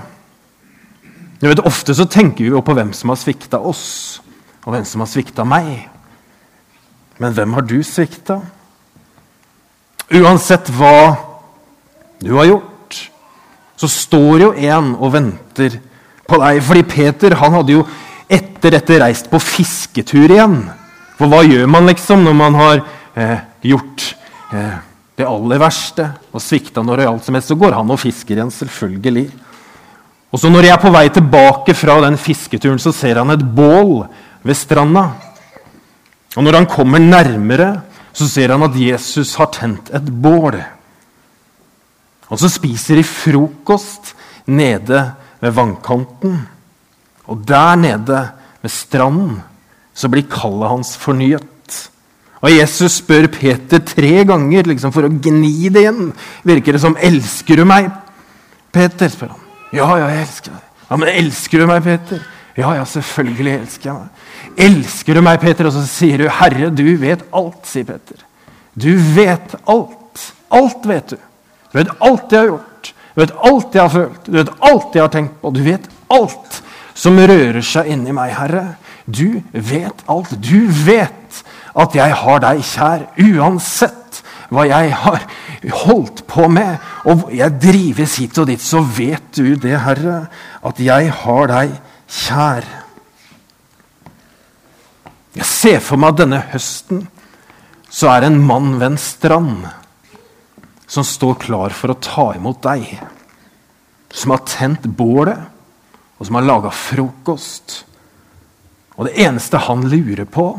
Ofte 1.66 1.94
så 1.94 2.08
tenker 2.10 2.46
vi 2.46 2.50
jo 2.50 2.64
på 2.66 2.74
hvem 2.74 2.94
som 2.98 3.12
har 3.14 3.20
svikta 3.22 3.60
oss, 3.60 4.22
og 4.68 4.74
hvem 4.76 4.84
som 4.84 5.00
har 5.00 5.08
svikta 5.08 5.46
meg. 5.48 5.88
Men 7.24 7.32
hvem 7.34 7.54
har 7.56 7.64
du 7.64 7.78
svikta? 7.88 8.42
Uansett 10.12 10.68
hva 10.76 11.16
du 12.20 12.34
har 12.36 12.50
gjort, 12.50 12.98
så 13.80 13.88
står 13.88 14.44
jo 14.44 14.50
en 14.68 14.92
og 14.98 15.14
venter 15.16 15.80
på 16.28 16.42
deg. 16.42 16.60
Fordi 16.68 16.84
Peter 16.90 17.38
han 17.40 17.56
hadde 17.56 17.78
jo 17.78 17.86
etter 18.28 18.76
dette 18.76 19.00
reist 19.00 19.32
på 19.32 19.40
fisketur 19.40 20.28
igjen. 20.28 20.60
For 21.16 21.32
hva 21.32 21.46
gjør 21.48 21.66
man 21.72 21.88
liksom 21.88 22.28
når 22.28 22.38
man 22.38 22.60
har 22.60 22.84
eh, 23.16 23.40
gjort 23.72 24.12
eh, 24.52 24.78
det 25.18 25.26
aller 25.26 25.64
verste 25.64 26.12
og 26.36 26.44
svikta 26.44 26.84
når 26.84 27.00
det 27.00 27.08
gjaldt 27.08 27.30
som 27.30 27.40
helst? 27.40 27.56
Så 27.56 27.60
går 27.60 27.80
han 27.80 27.96
og 27.96 28.04
fisker 28.04 28.36
igjen, 28.36 28.52
selvfølgelig. 28.52 29.30
Og 30.28 30.42
så 30.42 30.52
Når 30.52 30.68
jeg 30.68 30.76
er 30.76 30.82
på 30.84 30.92
vei 30.92 31.08
tilbake 31.08 31.74
fra 31.74 32.02
den 32.04 32.18
fisketuren, 32.20 32.80
så 32.84 32.92
ser 32.92 33.24
han 33.24 33.32
et 33.32 33.46
bål 33.56 34.04
ved 34.48 34.56
stranda. 34.56 35.10
Og 36.38 36.46
når 36.46 36.60
han 36.62 36.70
kommer 36.70 37.02
nærmere, 37.02 37.82
så 38.14 38.28
ser 38.30 38.54
han 38.54 38.66
at 38.66 38.78
Jesus 38.80 39.36
har 39.38 39.52
tent 39.54 39.92
et 39.94 40.08
bål. 40.24 40.58
Og 42.28 42.40
så 42.40 42.50
spiser 42.52 43.00
de 43.00 43.06
frokost 43.08 44.14
nede 44.48 45.04
ved 45.42 45.54
vannkanten. 45.56 46.40
Og 47.28 47.44
der 47.48 47.76
nede 47.76 48.24
ved 48.62 48.72
stranden 48.72 49.42
så 49.98 50.10
blir 50.10 50.28
kallet 50.30 50.70
hans 50.70 50.94
fornyet. 50.98 51.44
Og 52.42 52.54
Jesus 52.54 53.00
spør 53.02 53.26
Peter 53.34 53.82
tre 53.82 54.22
ganger 54.30 54.70
liksom 54.70 54.94
for 54.94 55.08
å 55.08 55.10
gni 55.10 55.72
det 55.74 55.88
igjen. 55.88 56.12
Virker 56.46 56.78
det 56.78 56.82
som 56.82 56.96
'Elsker 56.96 57.58
du 57.58 57.66
meg?' 57.66 57.92
Peter 58.72 59.10
spør 59.10 59.34
han. 59.34 59.42
'Ja, 59.74 59.98
ja, 59.98 60.08
jeg 60.08 60.22
elsker 60.22 60.52
deg.' 60.52 60.66
'Ja, 60.90 60.96
Men 60.96 61.10
elsker 61.10 61.60
du 61.60 61.66
meg, 61.66 61.84
Peter?' 61.84 62.22
'Ja, 62.58 62.74
ja, 62.74 62.84
selvfølgelig 62.86 63.60
elsker 63.60 63.90
jeg 63.90 63.94
meg.' 63.94 64.10
'Elsker 64.58 65.14
du 65.14 65.22
meg, 65.22 65.40
Peter?' 65.40 65.66
Og 65.66 65.74
så 65.74 65.86
sier 65.86 66.18
du, 66.18 66.28
'Herre, 66.30 66.70
du 66.70 66.96
vet 66.98 67.24
alt', 67.32 67.66
sier 67.66 67.86
Peter. 67.86 68.24
'Du 68.76 68.98
vet 69.16 69.56
alt. 69.68 70.34
Alt 70.50 70.88
vet 70.88 71.10
du. 71.10 71.18
Du 71.72 71.78
vet 71.78 71.90
alt 72.02 72.32
jeg 72.32 72.40
har 72.40 72.48
gjort. 72.48 72.94
Du 73.16 73.22
vet 73.22 73.34
alt 73.44 73.76
jeg 73.76 73.82
har 73.82 73.90
følt. 73.90 74.26
Du 74.26 74.32
vet 74.32 74.50
alt 74.62 74.96
jeg 74.96 75.04
har 75.04 75.14
tenkt 75.14 75.42
på. 75.42 75.52
Du 75.52 75.64
vet 75.64 75.90
alt 76.10 76.62
som 76.98 77.18
rører 77.18 77.62
seg 77.62 77.90
inni 77.94 78.14
meg, 78.16 78.34
Herre. 78.38 78.78
Du 79.06 79.42
vet 79.52 80.04
alt. 80.08 80.34
Du 80.42 80.68
vet 80.86 81.44
at 81.78 81.96
jeg 81.96 82.16
har 82.22 82.42
deg 82.42 82.64
kjær 82.66 83.06
uansett 83.18 84.22
hva 84.50 84.64
jeg 84.68 84.94
har 84.96 85.26
holdt 85.84 86.24
på 86.30 86.48
med. 86.52 86.78
Og 87.06 87.28
jeg 87.36 87.60
drives 87.62 88.18
hit 88.22 88.38
og 88.38 88.48
dit, 88.50 88.62
så 88.62 88.82
vet 88.82 89.30
du 89.36 89.56
det, 89.60 89.76
Herre, 89.84 90.28
at 90.66 90.80
jeg 90.80 91.12
har 91.24 91.52
deg 91.52 91.76
kjær. 92.08 92.87
Jeg 95.38 95.46
ser 95.46 95.82
for 95.86 96.02
meg 96.02 96.16
at 96.16 96.22
denne 96.24 96.40
høsten 96.50 97.04
så 97.94 98.10
er 98.10 98.24
det 98.24 98.32
en 98.32 98.46
mann 98.46 98.72
ved 98.80 98.88
en 98.90 99.00
strand 99.00 99.68
som 100.90 101.06
står 101.06 101.38
klar 101.44 101.76
for 101.76 101.94
å 101.94 102.00
ta 102.02 102.32
imot 102.36 102.64
deg. 102.64 102.88
Som 104.10 104.34
har 104.34 104.42
tent 104.50 104.88
bålet, 104.98 105.38
og 106.18 106.26
som 106.26 106.40
har 106.40 106.48
laga 106.48 106.72
frokost. 106.74 107.84
Og 108.98 109.06
det 109.06 109.18
eneste 109.28 109.62
han 109.68 109.86
lurer 109.86 110.26
på 110.26 110.56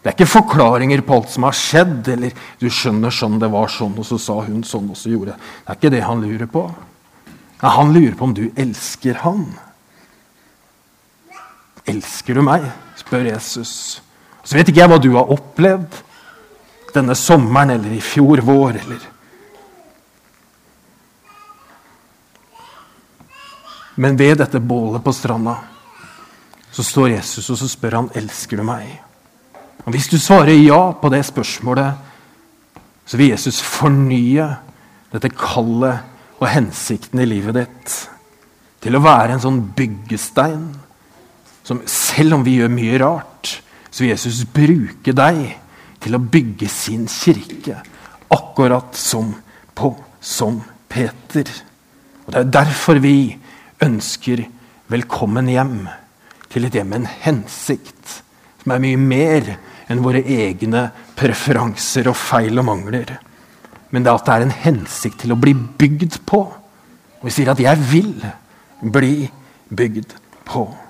Det 0.00 0.10
er 0.10 0.16
ikke 0.18 0.28
forklaringer 0.28 1.00
på 1.00 1.14
alt 1.16 1.30
som 1.32 1.46
har 1.46 1.54
skjedd, 1.56 2.08
eller 2.12 2.32
'du 2.60 2.68
skjønner 2.68 3.08
sånn, 3.08 3.38
det 3.40 3.48
var 3.48 3.68
sånn, 3.72 3.94
og 3.96 4.04
så 4.04 4.18
sa 4.20 4.34
hun 4.44 4.60
sånn, 4.62 4.90
og 4.90 4.96
så 4.96 5.08
gjorde 5.08 5.32
Det 5.32 5.36
Det 5.40 5.70
er 5.70 5.74
ikke 5.74 5.90
det 5.90 6.02
han 6.04 6.20
lurer 6.20 6.46
på. 6.46 6.74
Nei, 7.62 7.70
han 7.70 7.92
lurer 7.92 8.14
på 8.14 8.24
om 8.24 8.34
du 8.34 8.50
elsker 8.54 9.14
han. 9.14 9.46
Elsker 11.86 12.34
du 12.34 12.42
meg? 12.42 12.70
Spør 12.98 13.30
Jesus. 13.30 14.02
Så 14.44 14.56
vet 14.56 14.68
ikke 14.68 14.82
jeg 14.82 14.92
hva 14.92 15.00
du 15.00 15.14
har 15.16 15.32
opplevd 15.32 16.00
denne 16.94 17.16
sommeren 17.18 17.74
eller 17.74 17.96
i 17.96 18.02
fjor 18.04 18.42
vår. 18.44 18.80
eller... 18.84 19.10
Men 23.94 24.18
ved 24.18 24.38
dette 24.42 24.60
bålet 24.60 25.04
på 25.04 25.14
stranda 25.14 25.56
så 26.74 26.82
står 26.82 27.12
Jesus 27.14 27.50
og 27.50 27.58
så 27.60 27.68
spør 27.70 28.00
han, 28.00 28.10
elsker 28.18 28.58
du 28.58 28.66
meg. 28.66 28.88
Og 29.84 29.92
Hvis 29.94 30.08
du 30.10 30.18
svarer 30.18 30.56
ja 30.58 30.90
på 30.98 31.10
det 31.12 31.22
spørsmålet, 31.26 31.94
så 33.06 33.20
vil 33.20 33.30
Jesus 33.30 33.60
fornye 33.62 34.48
dette 35.12 35.30
kallet 35.30 36.40
og 36.40 36.48
hensikten 36.50 37.20
i 37.22 37.28
livet 37.28 37.54
ditt 37.60 37.94
til 38.82 38.96
å 38.96 39.04
være 39.04 39.36
en 39.36 39.44
sånn 39.44 39.60
byggestein 39.76 40.64
som 41.64 41.80
selv 41.88 42.36
om 42.38 42.44
vi 42.44 42.58
gjør 42.58 42.72
mye 42.72 42.98
rart, 43.00 43.58
så 43.90 44.04
vil 44.04 44.12
Jesus 44.12 44.42
bruke 44.44 45.14
deg 45.16 45.40
til 46.04 46.16
å 46.16 46.20
bygge 46.20 46.68
sin 46.68 47.06
kirke, 47.08 47.78
akkurat 48.34 48.96
som 48.98 49.32
på 49.74 49.94
som 50.24 50.60
Peter. 50.88 51.48
Og 52.26 52.32
Det 52.32 52.40
er 52.40 52.52
derfor 52.52 53.00
vi 53.00 53.36
ønsker 53.84 54.44
velkommen 54.92 55.48
hjem 55.48 55.78
til 56.52 56.66
et 56.66 56.76
hjem 56.76 56.92
med 56.92 57.02
en 57.02 57.12
hensikt 57.24 58.20
som 58.62 58.72
er 58.72 58.82
mye 58.84 59.00
mer 59.00 59.48
enn 59.92 60.02
våre 60.04 60.22
egne 60.24 60.86
preferanser 61.16 62.08
og 62.08 62.16
feil 62.16 62.60
og 62.60 62.68
mangler. 62.68 63.16
Men 63.92 64.04
det 64.04 64.10
er 64.10 64.20
at 64.20 64.28
det 64.28 64.34
er 64.34 64.46
en 64.46 64.56
hensikt 64.64 65.20
til 65.22 65.34
å 65.34 65.40
bli 65.40 65.52
bygd 65.54 66.22
på. 66.26 66.40
Og 67.20 67.28
vi 67.28 67.30
sier 67.30 67.50
at 67.50 67.60
'jeg 67.60 67.78
vil 67.78 68.14
bli 68.82 69.30
bygd 69.68 70.16
på'. 70.44 70.83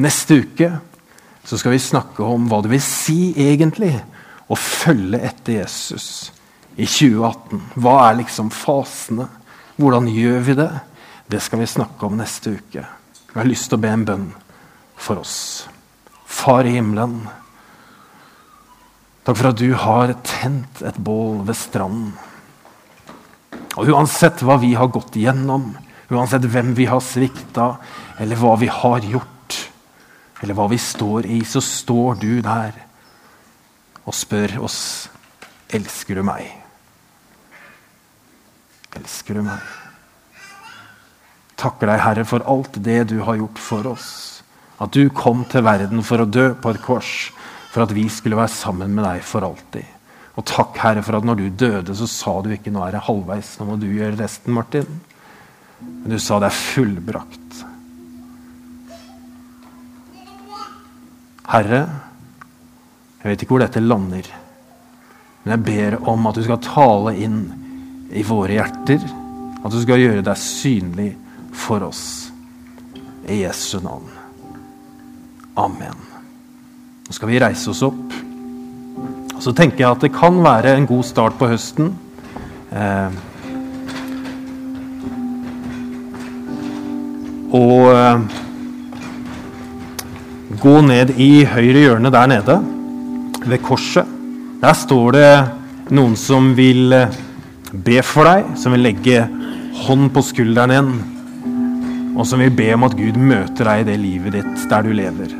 Neste 0.00 0.40
uke 0.40 0.70
så 1.44 1.58
skal 1.58 1.74
vi 1.74 1.82
snakke 1.82 2.24
om 2.24 2.46
hva 2.48 2.62
det 2.64 2.70
vil 2.72 2.84
si 2.84 3.32
egentlig 3.34 3.92
å 4.48 4.56
følge 4.58 5.20
etter 5.26 5.60
Jesus 5.60 6.06
i 6.76 6.86
2018. 6.86 7.60
Hva 7.82 7.96
er 8.06 8.20
liksom 8.22 8.52
fasene? 8.54 9.28
Hvordan 9.76 10.08
gjør 10.12 10.40
vi 10.46 10.56
det? 10.62 10.70
Det 11.28 11.40
skal 11.42 11.62
vi 11.62 11.68
snakke 11.70 12.06
om 12.06 12.18
neste 12.20 12.56
uke. 12.56 12.82
Jeg 12.82 13.38
har 13.38 13.48
lyst 13.48 13.70
til 13.70 13.78
å 13.78 13.82
be 13.82 13.92
en 13.92 14.06
bønn 14.08 14.26
for 15.00 15.22
oss. 15.22 15.36
Far 16.28 16.68
i 16.68 16.74
himmelen. 16.76 17.22
Takk 19.22 19.38
for 19.38 19.52
at 19.52 19.60
du 19.60 19.70
har 19.78 20.12
tent 20.26 20.82
et 20.84 20.98
bål 20.98 21.42
ved 21.46 21.58
stranden. 21.58 22.12
Og 23.80 23.88
uansett 23.94 24.42
hva 24.44 24.58
vi 24.60 24.74
har 24.76 24.90
gått 24.92 25.16
igjennom, 25.16 25.70
uansett 26.12 26.44
hvem 26.44 26.74
vi 26.76 26.88
har 26.90 27.00
svikta, 27.00 27.76
eller 28.20 28.36
hva 28.36 28.56
vi 28.60 28.68
har 28.68 29.06
gjort, 29.06 29.31
eller 30.42 30.58
hva 30.58 30.66
vi 30.70 30.78
står 30.78 31.28
i, 31.30 31.42
så 31.46 31.62
står 31.62 32.18
du 32.22 32.32
der 32.42 32.74
og 34.02 34.16
spør 34.16 34.58
oss 34.66 34.80
elsker 35.72 36.18
du 36.18 36.26
meg. 36.26 36.50
Elsker 38.98 39.38
du 39.38 39.46
meg? 39.46 39.62
takker 41.62 41.90
deg, 41.90 42.02
Herre, 42.02 42.26
for 42.26 42.44
alt 42.50 42.78
det 42.82 43.00
du 43.12 43.20
har 43.26 43.38
gjort 43.38 43.60
for 43.62 43.88
oss. 43.94 44.10
At 44.82 44.94
du 44.94 45.06
kom 45.14 45.44
til 45.50 45.64
verden 45.66 46.02
for 46.06 46.22
å 46.22 46.28
dø 46.28 46.52
på 46.58 46.72
et 46.72 46.82
kors, 46.82 47.30
for 47.72 47.84
at 47.84 47.94
vi 47.94 48.08
skulle 48.12 48.38
være 48.38 48.52
sammen 48.52 48.94
med 48.96 49.06
deg 49.06 49.22
for 49.26 49.46
alltid. 49.46 49.86
Og 50.40 50.46
takk, 50.48 50.78
Herre, 50.80 51.04
for 51.04 51.18
at 51.18 51.26
når 51.28 51.38
du 51.38 51.46
døde, 51.62 51.94
så 51.94 52.08
sa 52.08 52.40
du 52.42 52.50
ikke 52.54 52.72
'nå 52.72 52.82
er 52.86 52.92
det 52.96 53.06
halvveis', 53.06 53.58
nå 53.60 53.66
må 53.68 53.76
du 53.78 53.86
gjøre 53.86 54.18
resten, 54.18 54.52
Martin. 54.52 54.88
Men 55.80 56.10
du 56.10 56.18
sa 56.18 56.38
det 56.40 56.48
er 56.48 56.62
fullbrakt. 56.72 57.64
Herre, 61.50 61.82
jeg 63.22 63.30
vet 63.30 63.42
ikke 63.42 63.56
hvor 63.56 63.64
dette 63.64 63.82
lander, 63.82 64.28
men 65.42 65.56
jeg 65.56 65.64
ber 65.66 65.98
om 66.10 66.28
at 66.30 66.38
du 66.38 66.44
skal 66.46 66.62
tale 66.62 67.16
inn 67.18 67.40
i 68.14 68.22
våre 68.26 68.58
hjerter. 68.58 69.02
At 69.62 69.70
du 69.70 69.78
skal 69.82 70.00
gjøre 70.02 70.24
deg 70.26 70.38
synlig 70.38 71.10
for 71.54 71.82
oss. 71.86 72.04
I 73.26 73.42
Jesu 73.44 73.78
navn. 73.82 74.10
Amen. 75.58 75.98
Nå 77.06 77.14
skal 77.14 77.30
vi 77.30 77.40
reise 77.42 77.70
oss 77.70 77.82
opp. 77.86 78.16
Og 79.34 79.42
så 79.42 79.54
tenker 79.56 79.84
jeg 79.84 79.90
at 79.90 80.06
det 80.06 80.14
kan 80.14 80.38
være 80.42 80.76
en 80.76 80.88
god 80.90 81.04
start 81.06 81.38
på 81.38 81.50
høsten. 81.50 81.92
Eh, 82.72 83.18
og 87.52 87.90
eh, 87.92 88.41
gå 90.62 90.76
ned 90.86 91.14
i 91.20 91.44
høyre 91.48 91.86
hjørne 91.86 92.12
der 92.14 92.30
nede, 92.30 92.58
ved 93.42 93.62
korset. 93.66 94.06
Der 94.62 94.76
står 94.78 95.16
det 95.16 95.30
noen 95.90 96.14
som 96.16 96.52
vil 96.54 96.94
eh, 96.94 97.16
be 97.72 97.98
for 98.06 98.28
deg, 98.28 98.52
som 98.60 98.76
vil 98.76 98.86
legge 98.86 99.24
hånd 99.82 100.12
på 100.14 100.22
skulderen 100.22 100.70
din 100.70 100.92
og 102.12 102.26
som 102.28 102.42
vil 102.42 102.52
be 102.54 102.68
om 102.74 102.84
at 102.86 102.96
Gud 102.96 103.16
møter 103.16 103.68
deg 103.68 103.82
i 103.82 103.88
det 103.88 103.98
livet 104.00 104.36
ditt 104.36 104.64
der 104.70 104.84
du 104.84 104.92
lever. 104.94 105.32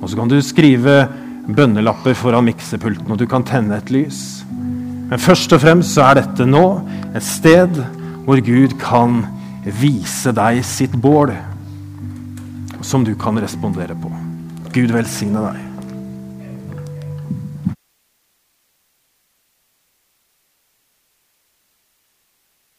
Og 0.00 0.08
så 0.10 0.18
kan 0.18 0.30
du 0.30 0.38
skrive 0.44 1.04
bønnelapper 1.44 2.16
foran 2.16 2.46
miksepulten, 2.46 3.10
og 3.10 3.18
du 3.20 3.26
kan 3.30 3.44
tenne 3.46 3.78
et 3.80 3.90
lys. 3.92 4.44
Men 5.10 5.20
først 5.20 5.52
og 5.52 5.62
fremst 5.64 5.96
så 5.96 6.06
er 6.08 6.20
dette 6.22 6.46
nå 6.48 6.64
et 7.12 7.26
sted 7.26 7.82
hvor 8.24 8.40
Gud 8.44 8.76
kan 8.80 9.24
vise 9.64 10.32
deg 10.36 10.62
sitt 10.64 10.94
bål, 10.96 11.34
som 12.84 13.04
du 13.04 13.14
kan 13.18 13.40
respondere 13.40 13.96
på. 13.98 14.12
Gud 14.74 14.90
velsigne 14.90 15.38
deg. 15.38 15.73